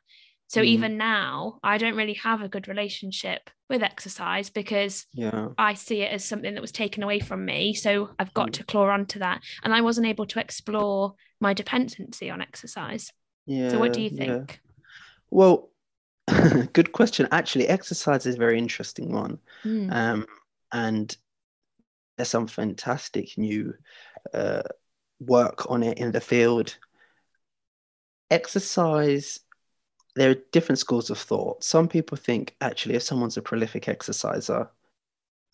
[0.48, 0.66] so mm.
[0.66, 5.48] even now, I don't really have a good relationship with exercise because yeah.
[5.58, 7.74] I see it as something that was taken away from me.
[7.74, 8.52] So I've got mm.
[8.54, 9.42] to claw onto that.
[9.62, 13.12] And I wasn't able to explore my dependency on exercise.
[13.46, 13.70] Yeah.
[13.70, 14.60] So what do you think?
[14.60, 14.72] Yeah.
[15.30, 15.70] Well,
[16.72, 17.28] good question.
[17.32, 19.38] Actually, exercise is a very interesting one.
[19.64, 19.92] Mm.
[19.92, 20.26] Um,
[20.72, 21.16] and
[22.16, 23.74] there's some fantastic new
[24.32, 24.62] uh,
[25.20, 26.76] work on it in the field.
[28.30, 29.40] Exercise
[30.16, 31.62] there are different schools of thought.
[31.62, 34.68] Some people think actually, if someone's a prolific exerciser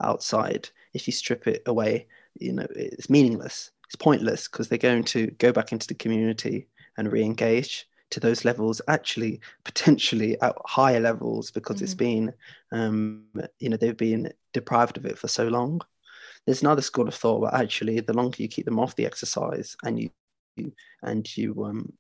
[0.01, 2.07] outside, if you strip it away,
[2.39, 3.73] you know, it's meaningless.
[3.87, 8.45] It's pointless because they're going to go back into the community and re-engage to those
[8.45, 11.85] levels actually potentially at higher levels because mm-hmm.
[11.85, 12.33] it's been
[12.71, 13.25] um,
[13.59, 15.81] you know they've been deprived of it for so long
[16.45, 19.77] there's another school of thought where actually the longer you keep them off the exercise
[19.85, 20.11] and you,
[20.57, 20.73] you
[21.03, 21.91] and you um,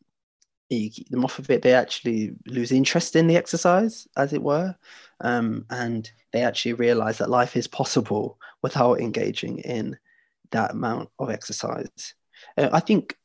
[0.76, 4.42] you keep them off of it, they actually lose interest in the exercise, as it
[4.42, 4.74] were.
[5.20, 9.98] Um, and they actually realize that life is possible without engaging in
[10.50, 12.14] that amount of exercise.
[12.56, 13.16] Uh, I think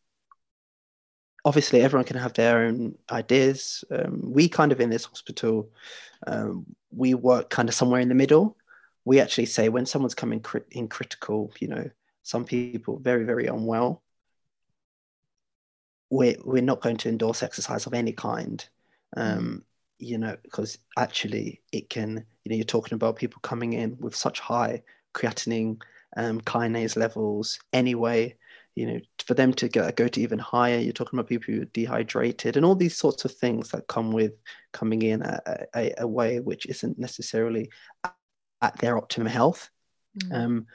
[1.45, 3.83] obviously everyone can have their own ideas.
[3.89, 5.69] Um, we kind of in this hospital,
[6.27, 8.57] um, we work kind of somewhere in the middle.
[9.05, 11.89] We actually say when someone's coming in critical, you know,
[12.23, 14.03] some people very, very unwell,
[16.09, 18.67] we're, we're not going to endorse exercise of any kind
[19.15, 19.61] um, mm.
[19.99, 24.15] you know because actually it can you know you're talking about people coming in with
[24.15, 24.81] such high
[25.13, 25.81] creatinine
[26.15, 28.33] um, kinase levels anyway
[28.75, 31.61] you know for them to go, go to even higher you're talking about people who
[31.61, 34.33] are dehydrated and all these sorts of things that come with
[34.71, 35.41] coming in a,
[35.75, 37.69] a, a way which isn't necessarily
[38.61, 39.69] at their optimum health
[40.19, 40.33] mm.
[40.33, 40.67] um,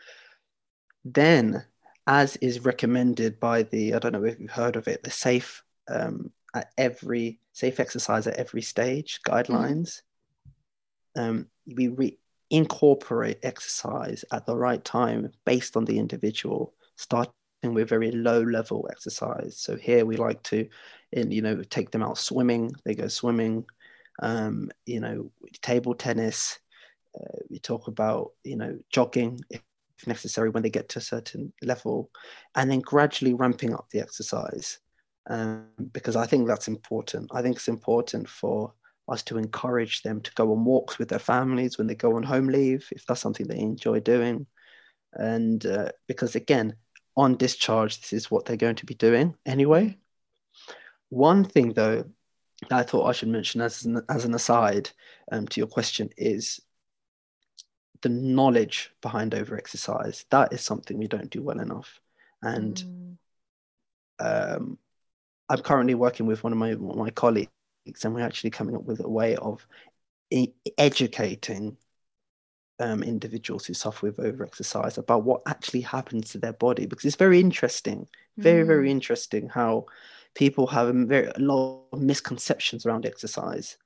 [1.04, 1.64] then
[2.06, 5.62] as is recommended by the, I don't know if you've heard of it, the safe
[5.88, 10.00] um, at every safe exercise at every stage guidelines.
[11.16, 11.20] Mm-hmm.
[11.20, 12.18] Um, we re-
[12.50, 17.32] incorporate exercise at the right time based on the individual, starting
[17.64, 19.56] with very low level exercise.
[19.58, 20.68] So here we like to,
[21.12, 22.72] in, you know, take them out swimming.
[22.84, 23.64] They go swimming.
[24.22, 25.30] Um, you know,
[25.62, 26.58] table tennis.
[27.18, 29.40] Uh, we talk about you know jogging
[30.06, 32.10] necessary when they get to a certain level,
[32.54, 34.78] and then gradually ramping up the exercise.
[35.30, 37.30] Um, because I think that's important.
[37.32, 38.74] I think it's important for
[39.08, 42.22] us to encourage them to go on walks with their families when they go on
[42.22, 44.46] home leave, if that's something they enjoy doing.
[45.14, 46.76] And uh, because again,
[47.16, 49.98] on discharge, this is what they're going to be doing anyway.
[51.10, 52.04] One thing though,
[52.68, 54.90] that I thought I should mention as an, as an aside
[55.30, 56.60] um, to your question is
[58.02, 62.00] the knowledge behind over exercise that is something we don't do well enough
[62.42, 62.84] and
[64.20, 64.56] mm.
[64.56, 64.78] um,
[65.48, 67.50] i'm currently working with one of my one of my colleagues
[68.04, 69.66] and we're actually coming up with a way of
[70.30, 71.76] e- educating
[72.80, 77.16] um, individuals who suffer with overexercise about what actually happens to their body because it's
[77.16, 78.66] very interesting, very, mm.
[78.66, 79.86] very interesting how
[80.34, 83.76] people have a, very, a lot of misconceptions around exercise.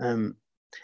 [0.00, 0.36] Um,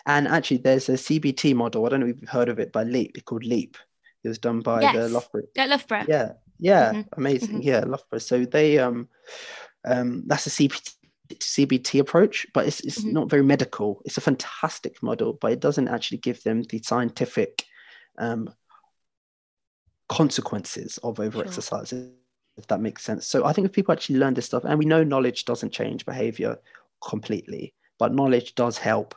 [0.07, 1.85] and actually, there's a CBT model.
[1.87, 3.13] I don't know if you've heard of it by Leap.
[3.15, 3.77] It's called Leap.
[4.25, 4.95] It was done by yes.
[4.95, 5.43] the Loughborough.
[5.57, 6.05] At Loughborough.
[6.09, 7.01] Yeah, yeah, mm-hmm.
[7.21, 7.49] amazing.
[7.49, 7.69] Mm-hmm.
[7.69, 8.19] Yeah, Loughborough.
[8.19, 9.09] So they um,
[9.87, 10.95] um, that's a CBT
[11.35, 13.13] CBT approach, but it's, it's mm-hmm.
[13.13, 14.01] not very medical.
[14.05, 17.65] It's a fantastic model, but it doesn't actually give them the scientific
[18.19, 18.53] um,
[20.09, 22.09] consequences of overexercise, sure.
[22.57, 23.27] if that makes sense.
[23.27, 26.07] So I think if people actually learn this stuff, and we know knowledge doesn't change
[26.07, 26.59] behavior
[27.07, 29.15] completely, but knowledge does help.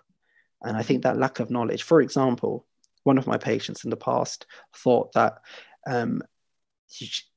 [0.64, 2.66] And I think that lack of knowledge, for example,
[3.04, 4.46] one of my patients in the past
[4.76, 5.40] thought that
[5.88, 6.22] um,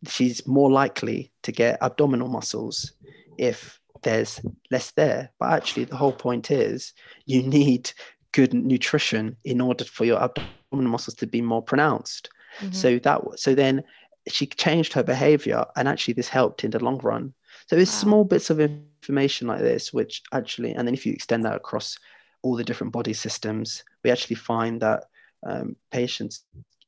[0.07, 2.93] she's more likely to get abdominal muscles
[3.39, 5.31] if there's less there.
[5.39, 6.93] But actually, the whole point is
[7.27, 7.91] you need
[8.33, 12.29] good nutrition in order for your abdominal muscles to be more pronounced.
[12.61, 12.73] Mm-hmm.
[12.73, 13.83] So that so then
[14.29, 17.35] she changed her behavior, and actually this helped in the long run.
[17.67, 18.09] So it's wow.
[18.09, 21.99] small bits of information like this, which actually, and then if you extend that across
[22.45, 25.05] all the different body systems, we actually find that
[25.45, 26.45] um, patients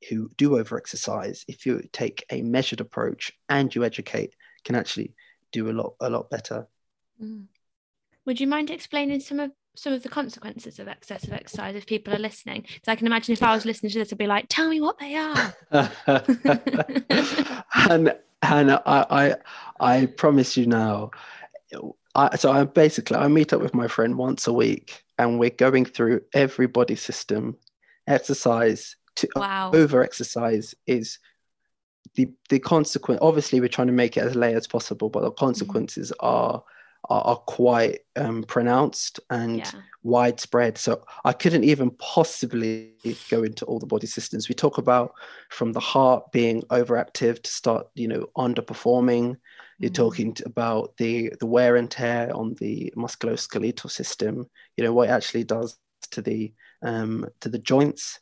[0.09, 5.15] who do overexercise, if you take a measured approach and you educate, can actually
[5.53, 6.69] do a lot a lot better.
[7.23, 7.47] Mm.
[8.27, 12.15] Would you mind explaining some of some of the consequences of excessive exercise if people
[12.15, 12.63] are listening?
[12.63, 14.81] Because I can imagine if I was listening to this, I'd be like, "Tell me
[14.81, 15.55] what they are."
[17.91, 19.35] and and I, I
[19.81, 21.11] I promise you now.
[22.15, 25.51] I, so I basically I meet up with my friend once a week, and we're
[25.51, 27.57] going through every body system.
[28.07, 29.71] Exercise to wow.
[29.75, 31.19] over exercise is
[32.15, 33.21] the the consequence.
[33.23, 35.45] Obviously, we're trying to make it as late as possible, but the mm-hmm.
[35.45, 36.27] consequences mm-hmm.
[36.27, 36.63] are
[37.09, 39.71] are, are quite um, pronounced and yeah.
[40.03, 40.79] widespread.
[40.79, 42.95] So I couldn't even possibly
[43.31, 44.49] go into all the body systems.
[44.49, 45.13] We talk about
[45.51, 49.37] from the heart being overactive to start, you know, underperforming.
[49.77, 49.85] Mm-hmm.
[49.85, 54.49] You're talking about the the wear and tear on the musculoskeletal system.
[54.77, 55.79] You know what it actually does
[56.13, 58.21] to the um, to the joints.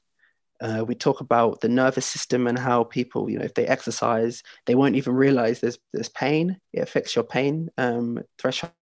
[0.61, 4.43] Uh, we talk about the nervous system and how people, you know, if they exercise,
[4.67, 6.59] they won't even realize there's there's pain.
[6.73, 8.73] It affects your pain um, threshold.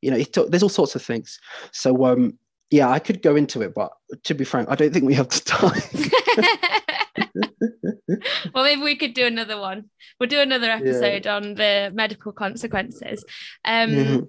[0.00, 1.40] You know, t- there's all sorts of things.
[1.72, 2.38] So um,
[2.70, 3.92] yeah, I could go into it, but
[4.24, 6.80] to be frank, I don't think we have the time.
[8.54, 9.90] well, maybe we could do another one.
[10.18, 11.36] We'll do another episode yeah.
[11.36, 13.24] on the medical consequences.
[13.64, 14.24] Um, mm-hmm.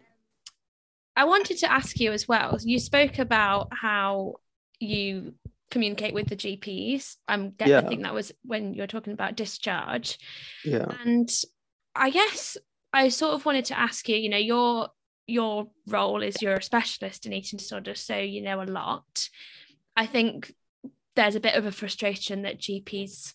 [1.16, 2.58] I wanted to ask you as well.
[2.62, 4.36] You spoke about how
[4.80, 5.36] you
[5.72, 7.16] communicate with the GPs.
[7.28, 7.80] I'm yeah.
[7.80, 10.18] I think that was when you're talking about discharge.
[10.64, 10.88] Yeah.
[11.04, 11.30] And
[11.96, 12.58] I guess
[12.92, 14.90] I sort of wanted to ask you, you know, your
[15.28, 19.30] your role is you're a specialist in eating disorders, so you know a lot.
[19.96, 20.54] I think
[21.16, 23.34] there's a bit of a frustration that GPs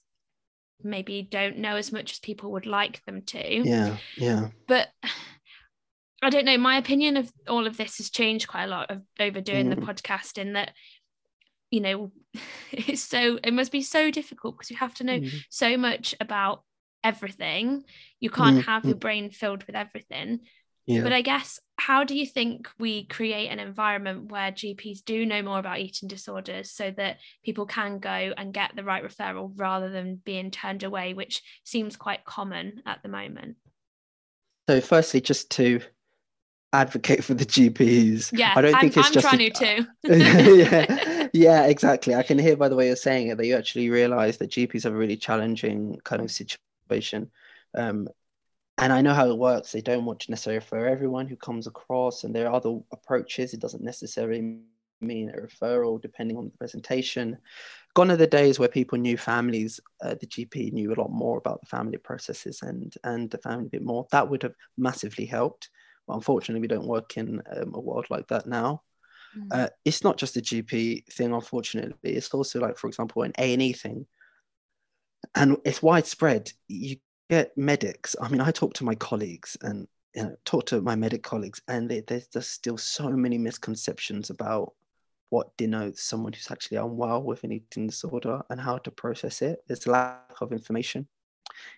[0.82, 3.68] maybe don't know as much as people would like them to.
[3.68, 4.48] Yeah, yeah.
[4.66, 4.88] But
[6.22, 6.58] I don't know.
[6.58, 9.74] My opinion of all of this has changed quite a lot of, over doing mm.
[9.74, 10.36] the podcast.
[10.36, 10.72] In that
[11.70, 12.12] you know
[12.72, 15.32] it's so it must be so difficult because you have to know mm.
[15.48, 16.62] so much about
[17.02, 17.82] everything
[18.18, 18.64] you can't mm.
[18.64, 19.00] have your mm.
[19.00, 20.40] brain filled with everything
[20.86, 21.02] yeah.
[21.02, 25.42] but i guess how do you think we create an environment where gps do know
[25.42, 29.88] more about eating disorders so that people can go and get the right referral rather
[29.88, 33.56] than being turned away which seems quite common at the moment
[34.68, 35.80] so firstly just to
[36.72, 38.30] advocate for the GPs.
[38.32, 39.86] Yeah, I don't I'm, think it's I'm just trying a, to too.
[40.04, 42.14] yeah, yeah, exactly.
[42.14, 44.84] I can hear by the way you're saying it that you actually realise that GPs
[44.84, 47.30] have a really challenging kind of situation.
[47.74, 48.08] Um,
[48.80, 49.72] and I know how it works.
[49.72, 53.52] They don't want to necessarily refer everyone who comes across, and there are other approaches.
[53.52, 54.58] It doesn't necessarily
[55.00, 57.38] mean a referral, depending on the presentation.
[57.94, 59.80] Gone are the days where people knew families.
[60.02, 63.66] Uh, the GP knew a lot more about the family processes and and the family
[63.66, 64.06] a bit more.
[64.12, 65.68] That would have massively helped.
[66.06, 68.82] But unfortunately, we don't work in um, a world like that now.
[69.36, 69.48] Mm.
[69.50, 72.12] Uh, it's not just a GP thing, unfortunately.
[72.12, 74.06] It's also like, for example, an A and E thing,
[75.34, 76.52] and it's widespread.
[76.68, 76.96] You
[77.30, 78.16] get medics.
[78.20, 81.62] I mean, I talk to my colleagues and you know, talk to my medic colleagues,
[81.68, 84.74] and they, there's just still so many misconceptions about
[85.28, 89.62] what denotes someone who's actually unwell with an eating disorder and how to process it.
[89.68, 91.06] There's a lack of information.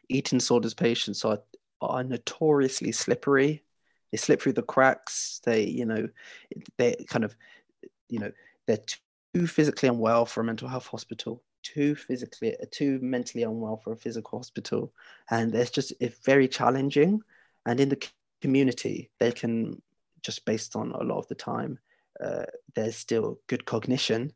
[0.09, 1.39] Eating disorders patients are,
[1.83, 3.63] are notoriously slippery
[4.13, 6.09] they slip through the cracks they you know
[6.79, 7.35] they kind of
[8.09, 8.31] you know
[8.67, 8.79] they're
[9.35, 13.97] too physically unwell for a mental health hospital too physically too mentally unwell for a
[13.97, 14.93] physical hospital.
[15.31, 17.23] And it's just it's very challenging.
[17.67, 18.03] And in the
[18.41, 19.81] community they can
[20.23, 21.79] just based on a lot of the time
[22.23, 22.45] uh,
[22.75, 24.33] there's still good cognition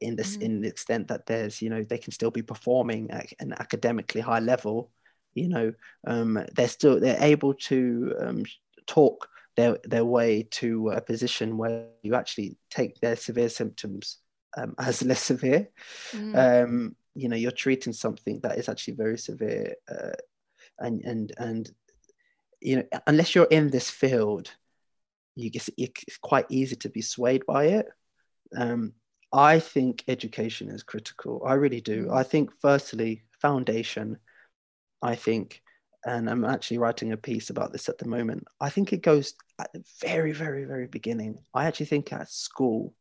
[0.00, 0.42] in this Mm.
[0.42, 4.20] in the extent that there's you know they can still be performing at an academically
[4.20, 4.90] high level
[5.34, 5.72] you know.
[6.06, 8.42] Um, they're still they're able to um,
[8.86, 14.18] talk their their way to a position where you actually take their severe symptoms
[14.56, 15.68] um, as less severe.
[16.12, 16.64] Mm.
[16.64, 20.12] um, you know you're treating something that is actually very severe uh,
[20.78, 21.70] and and and
[22.60, 24.50] you know unless you're in this field
[25.34, 27.86] you get it's quite easy to be swayed by it.
[28.56, 28.92] Um,
[29.32, 31.42] i think education is critical.
[31.46, 32.06] I really do.
[32.06, 32.16] Mm.
[32.16, 34.18] i think firstly foundation
[35.02, 35.62] i think
[36.04, 38.44] and i'm actually writing a piece about this at the moment.
[38.60, 41.38] I think it goes at the very very very beginning.
[41.54, 42.94] I actually think at school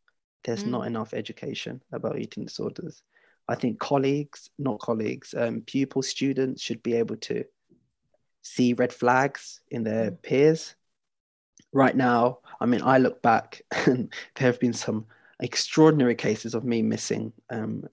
[0.43, 0.87] there's not Mm.
[0.87, 3.03] enough education about eating disorders
[3.49, 7.43] I think colleagues, not colleagues, um, pupils, students should be able to
[8.43, 10.21] see red flags in their Mm.
[10.21, 10.75] peers.
[11.73, 15.05] Right now, I mean, I look back and there have been some
[15.39, 17.87] extraordinary cases of me missing um,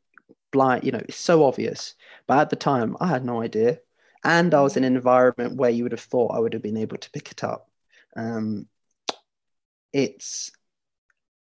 [0.53, 1.95] blind, you know, it's so obvious.
[2.27, 3.81] But at the time, I had no idea.
[4.25, 6.77] And I was in an environment where you would have thought I would have been
[6.79, 7.71] able to pick it up.
[8.17, 8.69] Um,
[9.93, 10.51] it's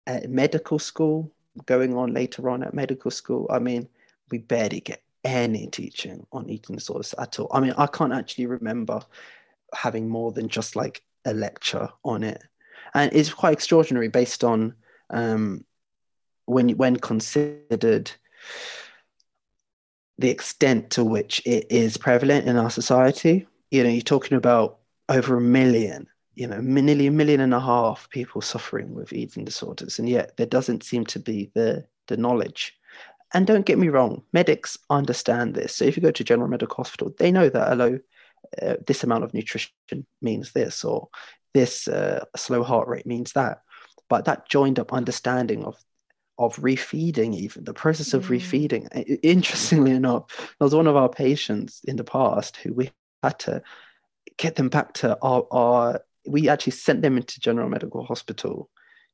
[0.07, 1.31] at medical school,
[1.65, 3.47] going on later on at medical school.
[3.49, 3.87] I mean,
[4.31, 7.49] we barely get any teaching on eating disorders at all.
[7.53, 9.01] I mean, I can't actually remember
[9.73, 12.43] having more than just like a lecture on it.
[12.93, 14.75] And it's quite extraordinary based on
[15.09, 15.63] um,
[16.45, 18.11] when when considered
[20.17, 23.47] the extent to which it is prevalent in our society.
[23.71, 24.79] You know, you're talking about
[25.09, 29.45] over a million, you know, nearly a million and a half people suffering with eating
[29.45, 32.77] disorders, and yet there doesn't seem to be the the knowledge.
[33.33, 35.75] And don't get me wrong, medics understand this.
[35.75, 37.99] So if you go to General Medical Hospital, they know that hello,
[38.61, 39.71] uh, this amount of nutrition
[40.21, 41.09] means this, or
[41.53, 43.61] this uh, slow heart rate means that.
[44.09, 45.77] But that joined up understanding of
[46.39, 48.39] of refeeding, even the process of Mm.
[48.39, 49.19] refeeding.
[49.23, 53.61] Interestingly enough, there was one of our patients in the past who we had to
[54.37, 58.69] get them back to our, our we actually sent them into General Medical Hospital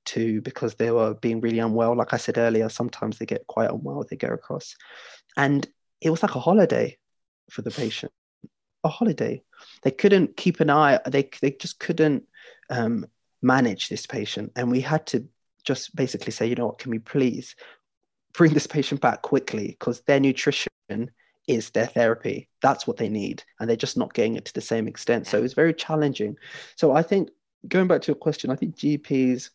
[0.05, 1.95] to because they were being really unwell.
[1.95, 4.75] Like I said earlier, sometimes they get quite unwell, they go across.
[5.37, 5.67] And
[6.01, 6.97] it was like a holiday
[7.49, 8.11] for the patient.
[8.83, 9.43] A holiday.
[9.83, 12.23] They couldn't keep an eye, they they just couldn't
[12.69, 13.05] um,
[13.41, 14.51] manage this patient.
[14.55, 15.27] And we had to
[15.63, 17.55] just basically say, you know what, can we please
[18.33, 20.69] bring this patient back quickly because their nutrition
[21.49, 22.47] is their therapy.
[22.61, 23.43] That's what they need.
[23.59, 25.25] And they're just not getting it to the same extent.
[25.25, 26.37] So it's very challenging.
[26.75, 27.29] So I think
[27.67, 29.49] going back to your question, I think GPs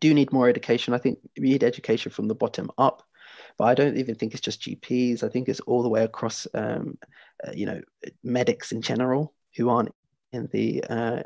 [0.00, 0.94] do need more education.
[0.94, 3.02] I think we need education from the bottom up.
[3.58, 5.22] But I don't even think it's just GPs.
[5.22, 6.96] I think it's all the way across, um,
[7.46, 7.82] uh, you know,
[8.24, 9.94] medics in general who aren't
[10.32, 11.22] in the uh,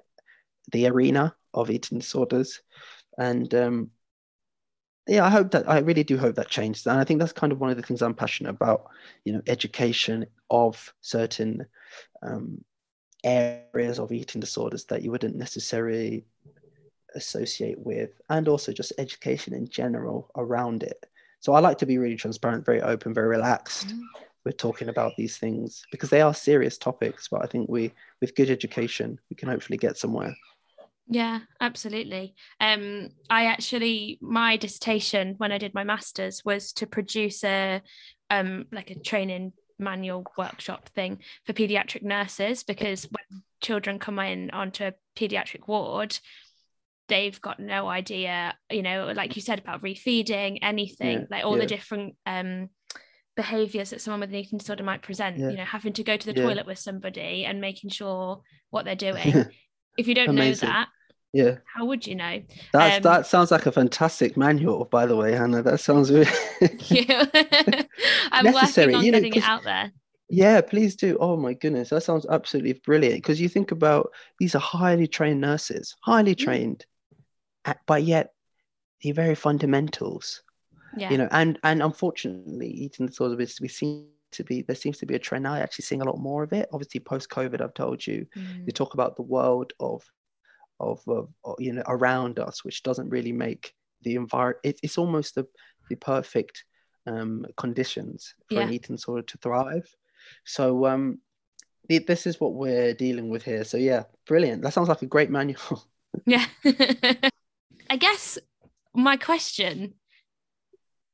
[0.72, 2.60] the arena of eating disorders.
[3.18, 3.90] And um,
[5.06, 6.86] yeah, I hope that I really do hope that changes.
[6.86, 8.88] And I think that's kind of one of the things I'm passionate about,
[9.24, 11.66] you know, education of certain
[12.22, 12.64] um,
[13.24, 16.24] areas of eating disorders that you wouldn't necessarily
[17.14, 21.04] associate with, and also just education in general around it.
[21.40, 23.88] So I like to be really transparent, very open, very relaxed.
[23.88, 24.02] Mm.
[24.44, 28.34] We're talking about these things because they are serious topics, but I think we, with
[28.34, 30.34] good education, we can hopefully get somewhere.
[31.12, 32.34] Yeah, absolutely.
[32.58, 37.82] Um, I actually my dissertation when I did my masters was to produce a
[38.30, 44.50] um like a training manual workshop thing for pediatric nurses because when children come in
[44.52, 46.18] onto a pediatric ward,
[47.08, 51.56] they've got no idea, you know, like you said about refeeding, anything, Yeah, like all
[51.56, 51.60] yeah.
[51.62, 52.70] the different um
[53.36, 55.50] behaviors that someone with an eating disorder might present, Yeah.
[55.50, 58.40] you know, having to go to the toilet with somebody and making sure
[58.70, 59.44] what they're doing.
[59.98, 60.68] if you don't Amazing.
[60.68, 60.88] know that,
[61.32, 62.42] yeah, how would you know?
[62.72, 65.62] that's Um, that sounds like a fantastic manual, by the way, Hannah.
[65.62, 66.30] That sounds really
[66.88, 67.26] Yeah.
[68.32, 69.92] I'm Necessary, working on you know, getting it out there.
[70.28, 71.16] Yeah, please do.
[71.20, 73.16] Oh my goodness, that sounds absolutely brilliant.
[73.22, 76.38] Because you think about these are highly trained nurses, highly Mm.
[76.38, 76.86] trained,
[77.86, 78.32] but yet
[79.02, 80.42] the very fundamentals,
[80.96, 81.10] Yeah.
[81.10, 81.28] you know.
[81.30, 85.44] And and unfortunately, eating disorders we seem to be there seems to be a trend
[85.44, 85.52] now.
[85.54, 86.68] I actually, seeing a lot more of it.
[86.72, 88.66] Obviously, post COVID, I've told you, Mm.
[88.66, 90.02] you talk about the world of
[90.82, 93.72] of, of, of, you know around us, which doesn't really make
[94.02, 94.60] the environment.
[94.64, 95.46] It, it's almost the
[95.88, 96.64] the perfect
[97.06, 98.74] um, conditions for an Yeah.
[98.74, 99.88] eating disorder to thrive.
[100.44, 101.18] So um,
[101.88, 103.64] th- this is what we're dealing with here.
[103.64, 104.62] So yeah, brilliant.
[104.62, 105.84] That sounds like a great manual.
[106.26, 106.44] Yeah.
[107.90, 108.38] I guess
[108.94, 109.94] my question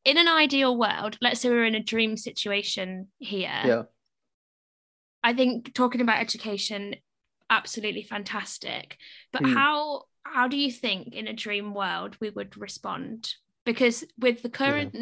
[0.04, 3.62] in an ideal world, let's say we're in a dream situation here.
[3.64, 3.82] yeah,
[5.22, 6.96] I think talking about education,
[7.51, 8.96] absolutely fantastic.
[9.32, 9.55] But Mm.
[9.55, 13.34] how how do you think in a dream world we would respond?
[13.64, 14.94] Because with the current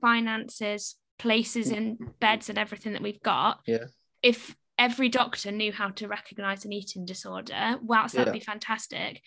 [0.00, 3.60] finances, places and beds and everything that we've got.
[3.66, 3.86] Yeah.
[4.22, 8.38] If every doctor knew how to recognize an eating disorder, whilst that'd Yeah.
[8.38, 9.22] be fantastic,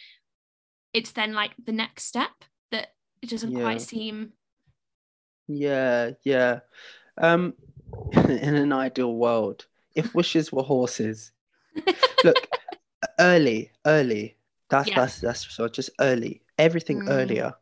[0.94, 3.62] it's then like the next step that it doesn't Yeah.
[3.62, 4.34] quite seem
[5.50, 6.60] Yeah, yeah.
[7.18, 7.54] Um,
[8.12, 11.32] in an ideal world, if wishes were horses,
[12.24, 12.48] look,
[13.20, 14.36] early, early.
[14.70, 14.96] That's Yeah.
[14.96, 16.42] that's that's so just early.
[16.58, 17.10] Everything Mm.
[17.10, 17.54] earlier.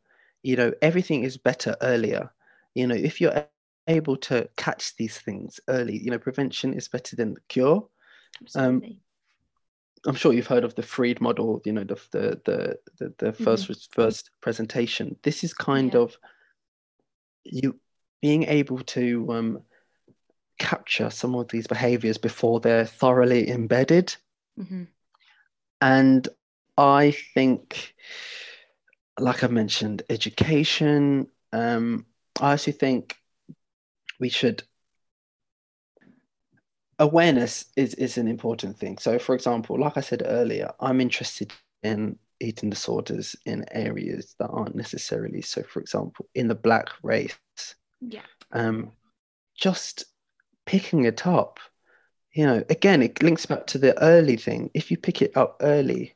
[0.43, 2.31] You know, everything is better earlier.
[2.75, 3.45] You know, if you're
[3.87, 7.87] able to catch these things early, you know, prevention is better than the cure.
[8.41, 8.99] absolutely.
[10.07, 13.31] I'm sure you've heard of the Freed model, you know, the the the the, the
[13.33, 15.15] 1st first presentation.
[15.23, 15.97] This is kind Mm-hmm.
[15.97, 16.03] Yeah.
[16.03, 16.17] of
[17.43, 17.79] you
[18.21, 19.59] being able to um,
[20.57, 24.15] capture some of these behaviors before they're thoroughly embedded.
[24.59, 24.87] Mhm.
[25.81, 26.27] And
[26.77, 27.95] I think,
[29.19, 31.27] like I mentioned, education.
[31.51, 32.05] Um,
[32.41, 33.17] I actually think
[34.19, 34.63] we should
[36.99, 38.97] awareness is is an important thing.
[38.97, 41.51] So, for example, like I said earlier, I'm interested
[41.83, 45.63] in eating disorders in areas that aren't necessarily so.
[45.63, 47.37] For example, in the Black race,
[48.01, 48.23] Yeah.
[48.51, 48.91] um,
[49.55, 50.05] just
[50.65, 51.59] picking it up.
[52.33, 54.69] You know, again, it links back to the early thing.
[54.73, 56.15] If you pick it up early,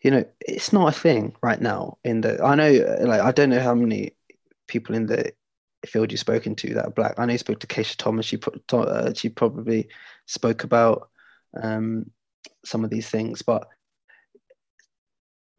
[0.00, 1.98] you know, it's not a thing right now.
[2.04, 4.16] In the, I know, uh, like, I don't know how many
[4.66, 5.32] people in the
[5.86, 7.14] field you've spoken to that are black.
[7.16, 8.26] I know you spoke to Keisha Thomas.
[8.26, 9.88] She put, uh, she probably
[10.26, 11.10] spoke about
[11.62, 12.10] um,
[12.64, 13.68] some of these things, but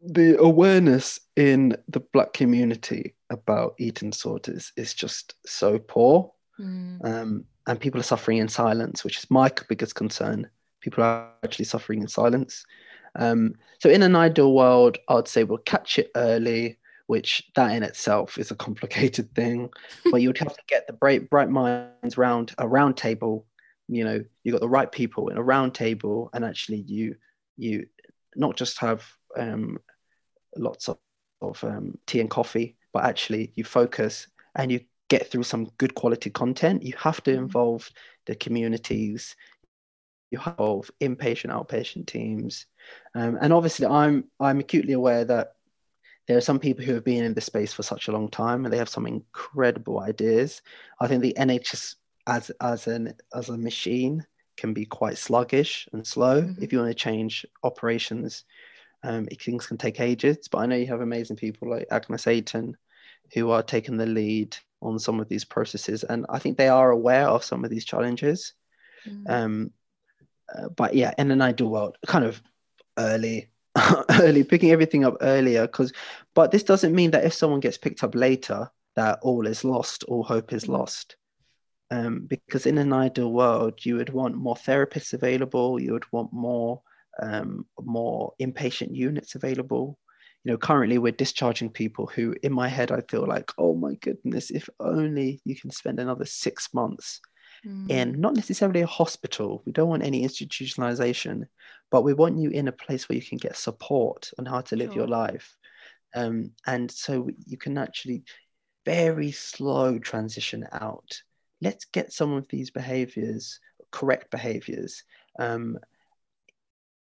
[0.06, 7.04] the awareness in the black community about eating disorders is just so poor Mm.
[7.04, 10.50] um, and people are suffering in silence, which is my biggest concern.
[10.82, 12.66] People are actually suffering in silence.
[13.16, 17.84] Um, so, in an ideal world, I'd say we'll catch it early, which that in
[17.84, 19.70] itself is a complicated thing.
[20.12, 23.46] but you'd have to get the bright, bright minds round a round table.
[23.88, 27.16] You know, you got the right people in a round table, and actually, you
[27.58, 27.86] you
[28.36, 29.06] not just have
[29.38, 29.78] um,
[30.58, 30.98] lots of,
[31.42, 35.96] of um, tea and coffee, but actually you focus and you get through some good
[35.96, 36.84] quality content.
[36.84, 37.38] You have to Mhm.
[37.38, 37.90] involve
[38.26, 39.36] the communities.
[40.32, 42.66] You have involve inpatient, outpatient teams,
[43.14, 45.56] um, and obviously, I'm I'm acutely aware that
[46.28, 48.66] there are some people who have been in this space for such a long time,
[48.66, 50.62] and they have some incredible ideas.
[51.00, 51.96] I think the NHS
[52.26, 54.26] as as an as a machine
[54.58, 56.42] can be quite sluggish and slow.
[56.44, 56.64] Mhm.
[56.64, 58.46] If you want to change operations,
[59.04, 60.48] um, it- things can take ages.
[60.48, 62.78] But I know you have amazing people like Agnes Ayton
[63.34, 66.92] who are taking the lead on some of these processes, and I think they are
[66.92, 68.54] aware of some of these challenges.
[69.08, 69.30] Mm.
[69.30, 69.72] Um,
[70.54, 72.42] uh, but yeah, in an ideal world, kind of
[72.98, 73.50] early,
[74.22, 75.64] early picking everything up earlier.
[75.64, 75.94] Because,
[76.34, 80.04] but this doesn't mean that if someone gets picked up later, that all is lost,
[80.04, 80.74] all hope is Mhm.
[80.74, 81.16] lost.
[81.92, 85.80] Um, because in an ideal world, you would want more therapists available.
[85.80, 86.82] You would want more,
[87.22, 90.00] um, more inpatient units available.
[90.44, 93.96] You know, currently we're discharging people who, in my head, I feel like, oh my
[93.96, 97.22] goodness, if only you can spend another six months
[97.66, 97.90] Mm.
[97.90, 99.64] in not necessarily a hospital.
[99.66, 101.46] We don't want any institutionalization,
[101.92, 104.76] but we want you in a place where you can get support on how to
[104.76, 105.56] live your life.
[106.14, 108.24] Um, and so you can actually
[108.86, 111.22] very slow transition out.
[111.62, 113.60] Let's get some of these behaviors,
[113.92, 115.04] correct behaviors,
[115.40, 115.78] um,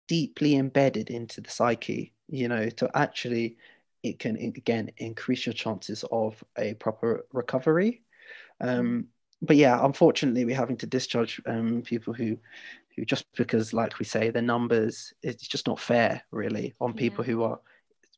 [0.08, 3.58] deeply embedded into the psyche, you know, to actually,
[4.04, 8.04] it can again increase your chances of a proper recovery.
[8.62, 9.08] Um,
[9.42, 12.38] but yeah, unfortunately, we're having to discharge um, people who,
[12.96, 17.24] who just because, like we say, the numbers it's just not fair, really, on people
[17.24, 17.60] who are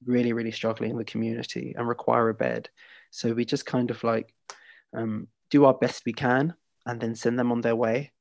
[0.06, 2.70] really, really struggling in the community and require a bed.
[3.12, 4.34] So we just kind of like
[4.96, 6.56] um, do our best we can
[6.86, 8.12] and then send them on their way.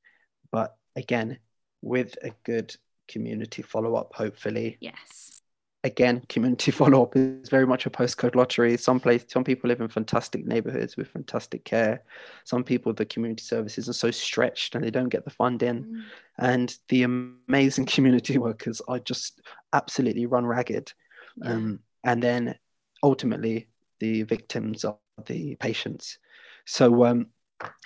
[0.52, 1.38] But again,
[1.80, 2.76] with a good
[3.08, 5.39] community follow up, hopefully, Yes.
[5.84, 8.76] Again, community follow up is very much a postcode lottery.
[8.76, 12.02] Some place, some people live in fantastic neighborhoods with fantastic care.
[12.44, 15.84] Some people, the community services are so stretched and they don't get the funding.
[15.84, 16.02] Mm.
[16.38, 19.40] And the amazing community workers are just
[19.72, 20.92] absolutely run ragged.
[21.36, 21.52] Yeah.
[21.52, 22.54] Um, and then
[23.02, 23.68] ultimately,
[23.98, 26.18] the victims are the patients.
[26.64, 27.26] So, um,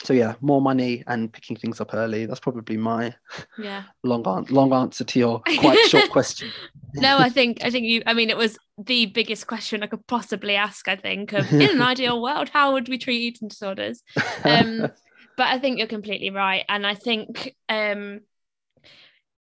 [0.03, 2.27] so yeah, more money and picking things up early.
[2.27, 3.14] That's probably my
[3.59, 3.85] yeah.
[4.03, 6.51] long, an- long answer to your quite short question.
[6.95, 10.07] no i think i think you i mean it was the biggest question i could
[10.07, 14.03] possibly ask i think of in an ideal world how would we treat eating disorders
[14.45, 14.81] um,
[15.37, 18.20] but i think you're completely right and i think um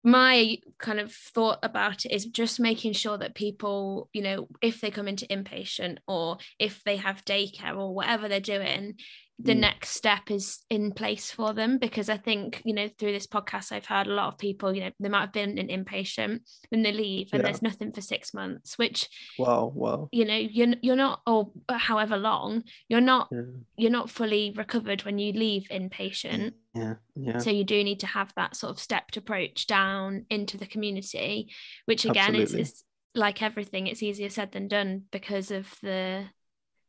[0.02, 4.80] my kind of thought about it is just making sure that people, you know, if
[4.80, 8.94] they come into inpatient or if they have daycare or whatever they're doing,
[9.42, 9.60] the mm.
[9.60, 13.72] next step is in place for them because I think you know through this podcast
[13.72, 16.82] I've heard a lot of people you know they might have been an inpatient when
[16.82, 17.48] they leave and yeah.
[17.48, 22.16] there's nothing for six months which wow wow you know you're you're not or however
[22.16, 23.40] long you're not yeah.
[23.76, 28.06] you're not fully recovered when you leave inpatient yeah yeah so you do need to
[28.06, 31.50] have that sort of stepped approach down into the community
[31.86, 32.84] which again is, is
[33.14, 36.24] like everything it's easier said than done because of the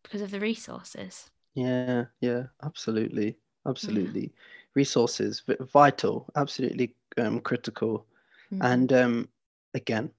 [0.04, 3.38] because of the resources yeah, yeah, absolutely,
[3.68, 4.28] absolutely.
[4.28, 4.32] Mm.
[4.76, 5.44] Resources
[5.74, 8.06] vital, absolutely um, critical,
[8.54, 8.60] mm.
[8.62, 9.30] and um,
[9.74, 10.12] again,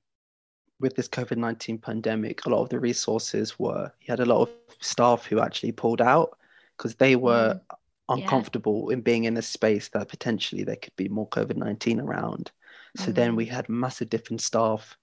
[0.78, 3.90] with this COVID nineteen pandemic, a lot of the resources were.
[4.00, 6.38] You had a lot of staff who actually pulled out
[6.76, 7.76] because they were mm.
[8.08, 8.94] uncomfortable yeah.
[8.94, 12.50] in being in a space that potentially there could be more COVID nineteen around.
[12.96, 13.50] So then we mm.
[13.50, 14.98] had massive different staff,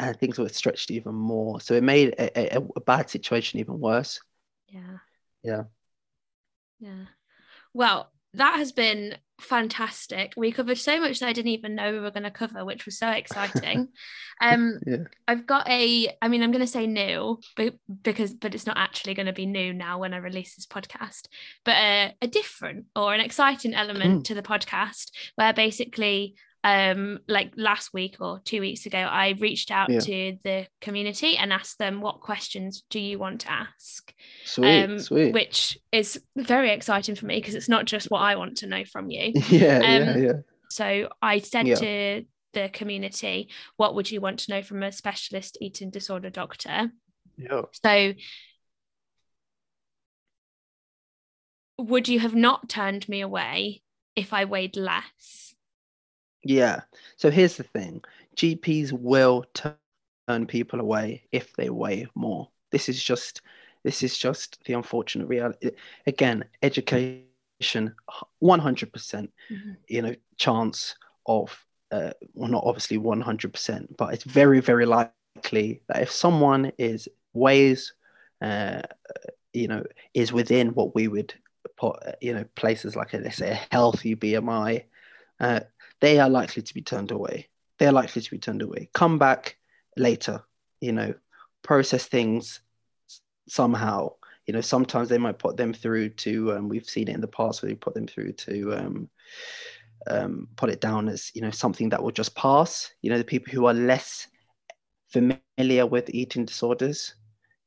[0.00, 1.60] and things were stretched even more.
[1.60, 4.20] So it made a, a, a bad situation even worse.
[4.66, 4.98] Yeah.
[5.48, 5.62] Yeah.
[6.80, 7.04] Yeah.
[7.74, 10.34] Well, that has been fantastic.
[10.36, 12.84] We covered so much that I didn't even know we were going to cover, which
[12.84, 13.88] was so exciting.
[14.40, 14.96] um, yeah.
[15.26, 18.78] I've got a, I mean, I'm going to say new, but because, but it's not
[18.78, 21.28] actually going to be new now when I release this podcast,
[21.64, 24.24] but a, a different or an exciting element mm.
[24.24, 26.34] to the podcast where basically
[26.64, 30.00] um like last week or two weeks ago i reached out yeah.
[30.00, 34.12] to the community and asked them what questions do you want to ask
[34.44, 35.32] sweet, um, sweet.
[35.32, 38.84] which is very exciting for me because it's not just what i want to know
[38.84, 40.32] from you yeah um, yeah yeah
[40.68, 41.74] so i said yeah.
[41.76, 46.90] to the community what would you want to know from a specialist eating disorder doctor
[47.36, 48.14] yeah so
[51.78, 53.80] would you have not turned me away
[54.16, 55.47] if i weighed less
[56.48, 56.80] yeah.
[57.16, 58.02] So here's the thing
[58.36, 62.48] GPs will turn people away if they weigh more.
[62.70, 63.42] This is just
[63.84, 65.70] this is just the unfortunate reality.
[66.06, 67.94] Again, education,
[68.42, 70.94] 100%, percent mm hmm you know, chance
[71.26, 77.08] of, uh, well, not obviously 100%, but it's very, very likely that if someone is
[77.32, 77.94] weighs,
[78.42, 78.82] uh,
[79.54, 79.82] you know,
[80.12, 81.32] is within what we would
[81.78, 84.84] put, you know, places like a, let's say a healthy BMI,
[85.40, 85.60] uh,
[86.00, 87.48] they are likely to be turned away.
[87.78, 88.90] They are likely to be turned away.
[88.92, 89.56] Come back
[89.96, 90.42] later,
[90.80, 91.14] you know,
[91.62, 92.60] process things
[93.48, 94.12] somehow.
[94.46, 97.28] You know, sometimes they might put them through to, um, we've seen it in the
[97.28, 99.10] past where they put them through to um,
[100.08, 102.90] um, put it down as, you know, something that will just pass.
[103.02, 104.26] You know, the people who are less
[105.08, 107.14] familiar with eating disorders,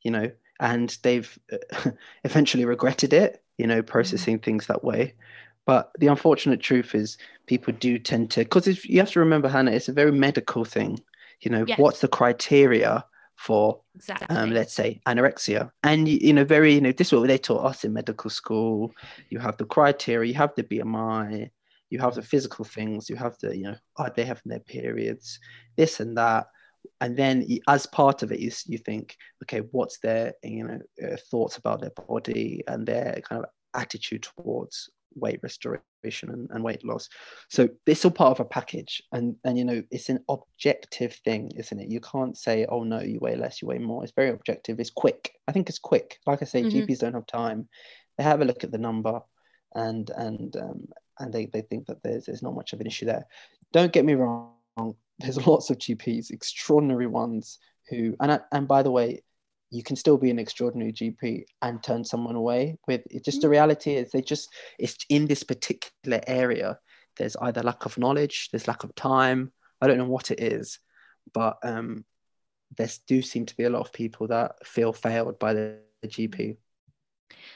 [0.02, 1.38] you know, and they've
[2.24, 4.44] eventually regretted it, you know, processing mm-hmm.
[4.44, 5.14] things that way.
[5.66, 9.72] But the unfortunate truth is, people do tend to, because you have to remember, Hannah,
[9.72, 11.00] it's a very medical thing.
[11.42, 13.06] You know, what's the criteria
[13.36, 14.36] for, exactly.
[14.36, 15.72] um, let's say, anorexia?
[15.84, 18.92] And, you know, very, you know, this is what they taught us in medical school.
[19.30, 21.50] You have the criteria, you have the BMI,
[21.90, 25.40] you have the physical things, you have the, you know, are they having their periods,
[25.76, 26.48] this and that.
[27.00, 31.18] And then as part of it, you, you think, okay, what's their, you know, uh,
[31.30, 36.84] thoughts about their body and their kind of attitude towards weight restoration and, and weight
[36.86, 37.10] loss.
[37.50, 39.02] So it's all part of a package.
[39.12, 41.90] And and you know, it's an objective thing, isn't it?
[41.90, 44.04] You can't say, oh no, you weigh less, you weigh more.
[44.04, 45.34] It's very objective, it's quick.
[45.48, 46.20] I think it's quick.
[46.26, 46.80] Like I say, mm-hmm.
[46.80, 47.68] GPs don't have time.
[48.18, 49.22] They have a look at the number
[49.76, 50.88] and and um,
[51.20, 53.26] and they, they think that there's there's not much of an issue there.
[53.72, 54.54] Don't get me wrong,
[55.20, 57.60] there's lots of GPs, extraordinary ones
[57.90, 59.22] who and and by the way,
[59.72, 63.24] you can still be an extraordinary GP and turn someone away with it.
[63.24, 63.52] Just the mm.
[63.52, 66.78] reality is they just it's in this particular area.
[67.18, 69.52] There's either lack of knowledge, there's lack of time.
[69.80, 70.80] I don't know what it is,
[71.34, 72.06] but um,
[72.78, 76.08] there do seem to be a lot of people that feel failed by the, the
[76.08, 76.58] GP.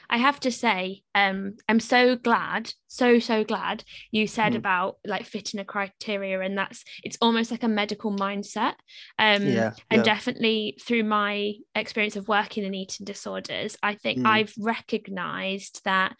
[0.08, 4.56] I have to say, um, I'm so glad, so so glad you said mm.
[4.56, 8.74] about like fitting a criteria, and that's it's almost like a medical mindset.
[9.18, 10.02] Um, yeah, and yeah.
[10.02, 14.26] definitely through my experience of working in eating disorders, I think mm.
[14.26, 16.16] I've recognised that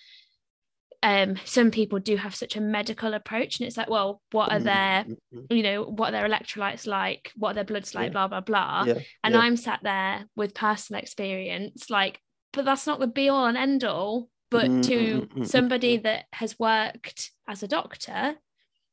[1.03, 4.59] um, some people do have such a medical approach and it's like well what are
[4.59, 5.41] their mm-hmm.
[5.51, 8.13] you know what are their electrolytes like what are their bloods like yeah.
[8.13, 8.87] blah blah blah
[9.23, 12.19] and i'm sat there with personal experience like
[12.57, 14.29] but that's not the be all and end all.
[14.51, 14.81] But mm-hmm.
[14.83, 18.35] to mm-hmm, somebody mm, that has worked as a doctor,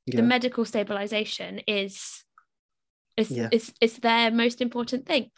[0.05, 0.15] yeah.
[0.15, 2.23] the medical stabilization is
[3.15, 3.49] is, yeah.
[3.51, 5.31] is is their most important thing.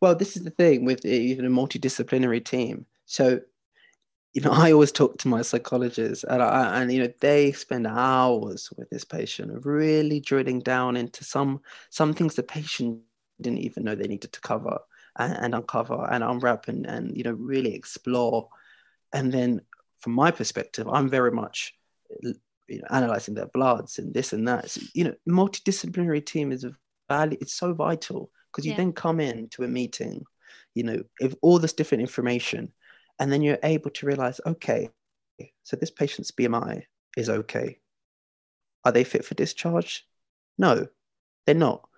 [0.00, 2.86] Well, this is the thing with uh, even a multidisciplinary team.
[3.06, 3.40] So
[4.34, 7.86] you know, I always talk to my psychologists, and I, and you know, they spend
[7.86, 13.00] hours with this patient, really drilling down into some some things the patient
[13.40, 14.78] didn't even know they needed to cover
[15.18, 18.48] and, and uncover and unwrap and and you know really explore.
[19.12, 19.62] And then,
[20.00, 21.74] from my perspective, I'm very much
[22.68, 24.70] you know, analyzing their bloods and this and that.
[24.70, 26.74] So, you know, multidisciplinary team is a
[27.08, 27.38] value.
[27.40, 28.78] It's so vital because you yeah.
[28.78, 30.24] then come in to a meeting,
[30.74, 32.72] you know, with all this different information,
[33.18, 34.90] and then you're able to realize, okay,
[35.62, 36.82] so this patient's BMI
[37.16, 37.78] is okay.
[38.84, 40.06] Are they fit for discharge?
[40.58, 40.86] No,
[41.44, 41.88] they're not,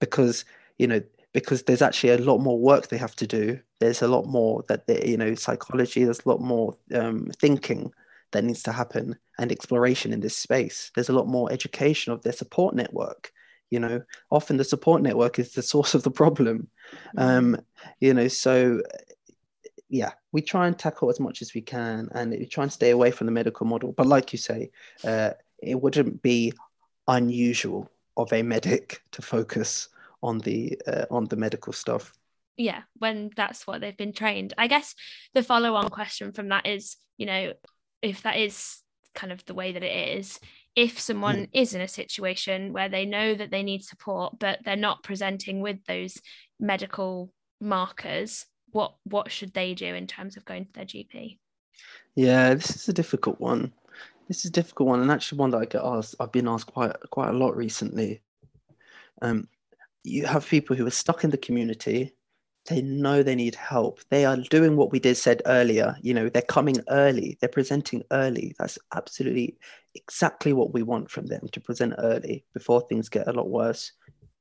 [0.00, 0.44] because
[0.78, 1.02] you know
[1.32, 3.58] because there's actually a lot more work they have to do.
[3.80, 6.04] There's a lot more that they, you know psychology.
[6.04, 7.92] There's a lot more um, thinking
[8.32, 10.90] that needs to happen and exploration in this space.
[10.94, 13.32] There's a lot more education of their support network.
[13.70, 16.68] You know, often the support network is the source of the problem.
[17.16, 17.18] Mm-hmm.
[17.18, 17.60] Um,
[18.00, 18.80] you know, so
[19.90, 22.90] yeah, we try and tackle as much as we can, and we try and stay
[22.90, 23.92] away from the medical model.
[23.92, 24.70] But like you say,
[25.04, 25.30] uh,
[25.62, 26.52] it wouldn't be
[27.06, 29.88] unusual of a medic to focus
[30.22, 32.12] on the uh, on the medical stuff.
[32.56, 34.54] Yeah, when that's what they've been trained.
[34.58, 34.94] I guess
[35.34, 37.52] the follow-on question from that is, you know,
[38.02, 38.82] if that is
[39.14, 40.38] kind of the way that it is
[40.76, 41.48] if someone mm.
[41.52, 45.60] is in a situation where they know that they need support but they're not presenting
[45.60, 46.20] with those
[46.60, 51.36] medical markers what what should they do in terms of going to their gp
[52.14, 53.72] yeah this is a difficult one
[54.28, 56.66] this is a difficult one and actually one that i get asked i've been asked
[56.66, 58.22] quite quite a lot recently
[59.22, 59.48] um
[60.08, 62.14] you have people who are stuck in the community.
[62.68, 64.00] They know they need help.
[64.10, 65.96] They are doing what we did said earlier.
[66.02, 67.38] You know they're coming early.
[67.40, 68.54] They're presenting early.
[68.58, 69.56] That's absolutely
[69.94, 73.92] exactly what we want from them to present early before things get a lot worse.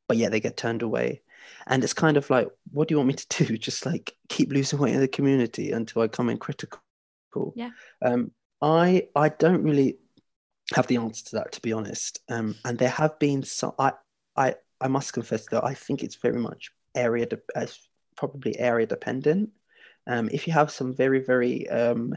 [0.08, 1.22] But yeah they get turned away.
[1.68, 3.58] And it's kind of like what do you want me to do?
[3.58, 6.82] Just like keep losing weight in the community until i come in critical?
[7.56, 7.70] Yeah.
[8.02, 10.00] Um i i don't really
[10.74, 12.20] have the answer to that to be honest.
[12.30, 13.94] Um and there have been some i
[14.36, 18.86] i i must confess though, i think it's very much area de- as probably area
[18.86, 19.50] dependent.
[20.08, 22.16] Um, if you have some very, very um,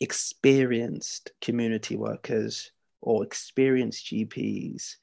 [0.00, 4.96] experienced community workers or experienced GPs,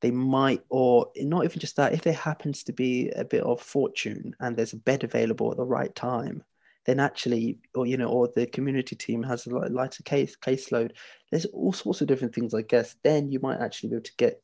[0.00, 3.60] they might, or not even just that, if there happens to be a bit of
[3.60, 6.42] fortune and there's a bed available at the right time,
[6.84, 10.92] then actually, or you know, or the community team has a lighter case caseload.
[11.30, 12.96] There's all sorts of different things, I guess.
[13.02, 14.42] Then you might actually be able to get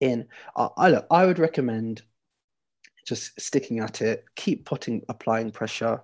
[0.00, 0.28] in.
[0.56, 2.02] I, I look, I would recommend
[3.06, 6.02] just sticking at it, keep putting applying pressure.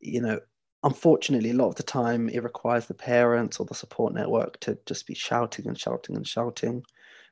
[0.00, 0.40] You know,
[0.84, 4.78] unfortunately, a lot of the time it requires the parents or the support network to
[4.86, 6.84] just be shouting and shouting and shouting,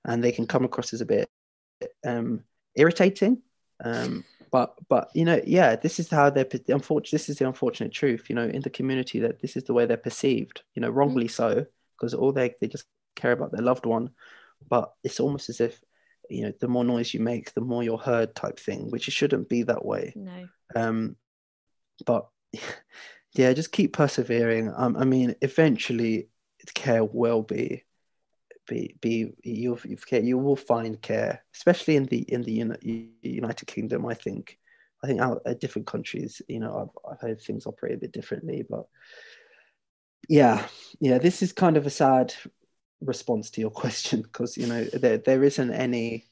[0.04, 1.28] and they can come across as a bit
[2.06, 2.42] um,
[2.74, 3.42] irritating.
[3.84, 7.12] Um, but but you know, yeah, this is how they're unfortunate.
[7.12, 8.26] This is the unfortunate truth.
[8.28, 10.62] You know, in the community that this is the way they're perceived.
[10.74, 11.66] You know, wrongly so,
[11.96, 14.10] because all they they just care about their loved one.
[14.68, 15.80] But it's almost as if
[16.30, 19.12] you know the more noise you make the more you're heard type thing which it
[19.12, 20.12] shouldn't be that way.
[20.16, 20.48] No.
[20.74, 21.16] Um
[22.04, 22.28] but
[23.34, 24.72] yeah just keep persevering.
[24.74, 26.28] Um, i mean eventually
[26.74, 27.84] care will be
[28.66, 29.78] be be you'll
[30.10, 32.76] you will find care especially in the in the
[33.22, 34.58] united kingdom i think.
[35.04, 38.12] I think out at different countries you know I've, I've heard things operate a bit
[38.12, 38.86] differently but
[40.28, 40.66] yeah
[41.00, 42.34] yeah this is kind of a sad
[43.00, 46.24] response to your question because you know there there isn't any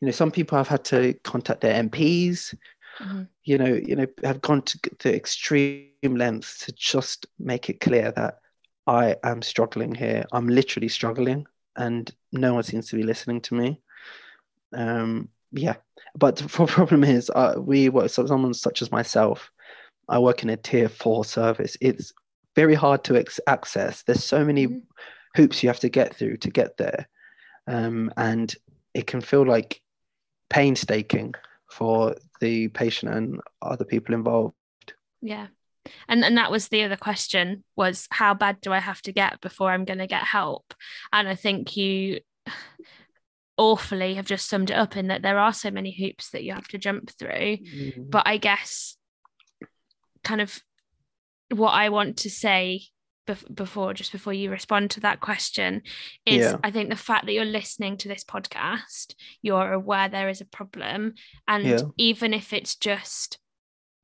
[0.00, 2.54] you know some people have had to contact their MPs
[2.98, 3.22] mm-hmm.
[3.44, 8.12] you know you know have gone to the extreme lengths to just make it clear
[8.12, 8.38] that
[8.84, 10.24] I am struggling here.
[10.32, 11.46] I'm literally struggling
[11.76, 13.80] and no one seems to be listening to me.
[14.74, 15.76] Um yeah.
[16.16, 19.50] But the problem is uh, we work so someone such as myself
[20.08, 21.76] I work in a tier 4 service.
[21.80, 22.12] It's
[22.56, 24.02] very hard to ex- access.
[24.02, 24.78] There's so many mm-hmm
[25.34, 27.08] hoops you have to get through to get there.
[27.66, 28.54] Um, and
[28.94, 29.80] it can feel like
[30.50, 31.34] painstaking
[31.70, 34.54] for the patient and other people involved.
[35.20, 35.46] Yeah.
[36.08, 39.40] And and that was the other question was how bad do I have to get
[39.40, 40.74] before I'm going to get help?
[41.12, 42.20] And I think you
[43.56, 46.52] awfully have just summed it up in that there are so many hoops that you
[46.52, 47.56] have to jump through.
[47.58, 48.10] Mm.
[48.10, 48.96] But I guess
[50.22, 50.60] kind of
[51.50, 52.82] what I want to say
[53.54, 55.82] before just before you respond to that question
[56.26, 56.56] is yeah.
[56.64, 60.46] i think the fact that you're listening to this podcast you're aware there is a
[60.46, 61.14] problem
[61.46, 61.80] and yeah.
[61.96, 63.38] even if it's just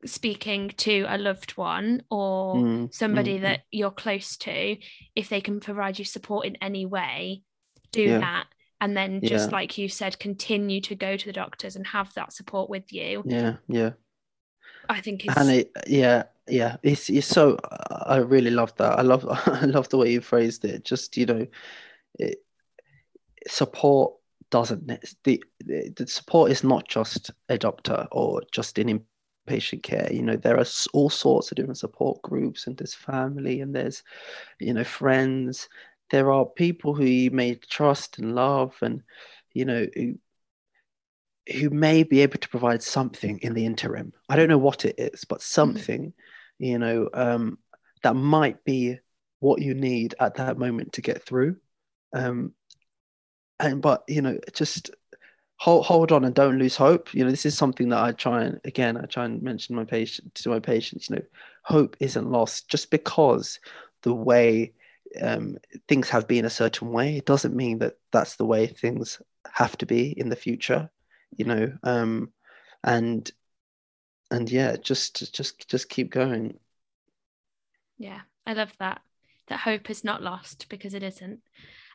[0.06, 4.76] speaking to a loved one or mm, somebody mm, that you're close to
[5.16, 7.42] if they can provide you support in any way
[7.90, 8.18] do yeah.
[8.18, 8.46] that
[8.80, 12.32] and then just like you said continue to go to the doctors and have that
[12.32, 13.90] support with you yeah yeah
[14.88, 15.36] i think it's...
[15.36, 17.56] and it, yeah yeah, it's it's so.
[18.06, 18.98] I really love that.
[18.98, 20.84] I love I love the way you phrased it.
[20.84, 21.46] Just you know,
[22.18, 22.38] it,
[23.46, 24.14] support
[24.50, 24.86] doesn't
[25.24, 29.04] the the support is not just a doctor or just in
[29.48, 30.08] inpatient care.
[30.12, 34.02] You know, there are all sorts of different support groups, and there's family, and there's
[34.58, 35.68] you know friends.
[36.10, 39.02] There are people who you may trust and love, and
[39.52, 40.14] you know who
[41.60, 44.12] who may be able to provide something in the interim.
[44.28, 45.54] I don't know what it is, but mm-hmm.
[45.54, 46.00] something.
[46.00, 46.20] Mm-hmm
[46.58, 47.58] you know, um,
[48.02, 48.98] that might be
[49.40, 51.56] what you need at that moment to get through.
[52.12, 52.52] Um,
[53.60, 54.90] and but you know, just
[55.56, 57.12] hold hold on and don't lose hope.
[57.14, 59.84] You know, this is something that I try and again I try and mention my
[59.84, 61.10] patient to my patients.
[61.10, 61.22] You know,
[61.62, 63.60] hope isn't lost just because
[64.02, 64.72] the way
[65.20, 65.56] um,
[65.88, 67.16] things have been a certain way.
[67.16, 69.20] It doesn't mean that that's the way things
[69.52, 70.90] have to be in the future.
[71.36, 72.32] You know, um,
[72.84, 73.30] and
[74.30, 76.58] and yeah, just just just keep going.
[77.98, 79.00] Yeah, I love that.
[79.48, 81.40] That hope is not lost because it isn't.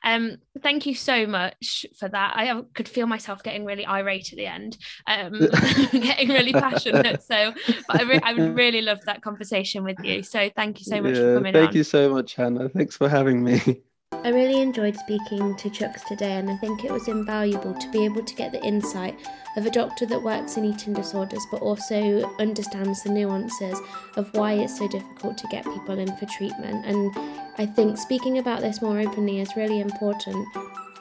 [0.04, 2.34] Um, thank you so much for that.
[2.36, 4.78] I could feel myself getting really irate at the end,
[5.08, 5.48] um,
[5.92, 7.22] getting really passionate.
[7.24, 7.54] So,
[7.88, 10.24] but I, re- I would really love that conversation with you.
[10.24, 11.76] So, thank you so much yeah, for coming thank on.
[11.76, 12.70] you so much, Hannah.
[12.70, 13.84] Thanks for having me.
[14.24, 18.06] I really enjoyed speaking to Chuks today, and I think it was invaluable to be
[18.06, 19.20] able to get the insight
[19.58, 23.78] of a doctor that works in eating disorders but also understands the nuances
[24.16, 26.86] of why it's so difficult to get people in for treatment.
[26.86, 27.12] And
[27.58, 30.48] I think speaking about this more openly is really important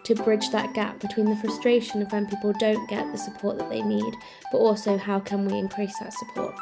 [0.02, 3.70] to bridge that gap between the frustration of when people don't get the support that
[3.70, 4.14] they need,
[4.50, 6.56] but also how can we increase that support.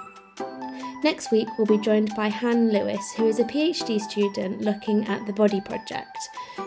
[1.02, 5.24] Next week, we'll be joined by Han Lewis, who is a PhD student looking at
[5.26, 6.18] the Body Project.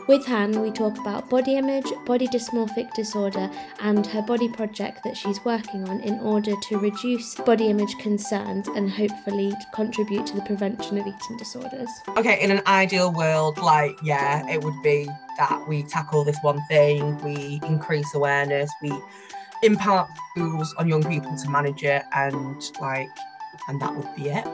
[0.08, 3.48] With Han, we talk about body image, body dysmorphic disorder,
[3.80, 8.68] and her body project that she's working on in order to reduce body image concerns
[8.70, 11.90] and hopefully contribute to the prevention of eating disorders.
[12.18, 15.08] Okay, in an ideal world, like, yeah, it would be
[15.38, 18.92] that we tackle this one thing, we increase awareness, we
[19.62, 23.10] impart tools on young people to manage it, and like,
[23.68, 24.46] and that would be it.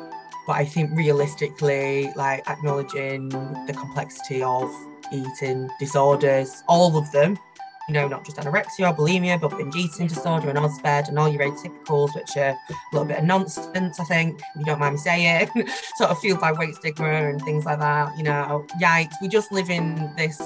[0.47, 4.74] But I think realistically, like acknowledging the complexity of
[5.12, 7.38] eating disorders, all of them,
[7.88, 11.28] you know, not just anorexia or bulimia, but binge eating disorder and OSFED and all
[11.28, 12.57] your atypicals, which are a
[12.93, 15.49] little bit of nonsense, I think, if you don't mind me saying,
[15.95, 18.16] sort of fueled by weight stigma and things like that.
[18.16, 20.39] You know, yikes, we just live in this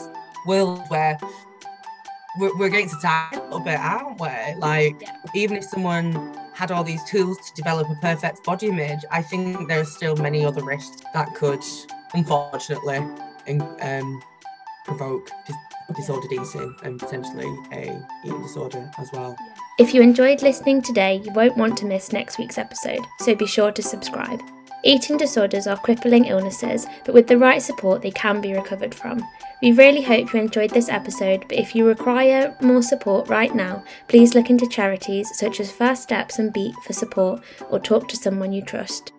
[0.46, 1.20] world where
[2.40, 4.60] we're, we're getting to die a little bit, aren't we?
[4.60, 5.18] Like, yeah.
[5.36, 6.14] even if someone
[6.54, 10.16] had all these tools to develop a perfect body image, I think there are still
[10.16, 11.64] many other risks that could,
[12.14, 12.98] unfortunately,
[13.82, 14.22] um,
[14.86, 15.56] provoke dis-
[15.96, 19.36] disordered eating and potentially a eating disorder as well.
[19.80, 23.48] If you enjoyed listening today, you won't want to miss next week's episode, so be
[23.48, 24.42] sure to subscribe.
[24.86, 29.26] Eating disorders are crippling illnesses, but with the right support, they can be recovered from.
[29.64, 33.86] We really hope you enjoyed this episode, but if you require more support right now,
[34.10, 38.18] please look into charities such as First Steps and Beat for support or talk to
[38.18, 39.14] someone you trust.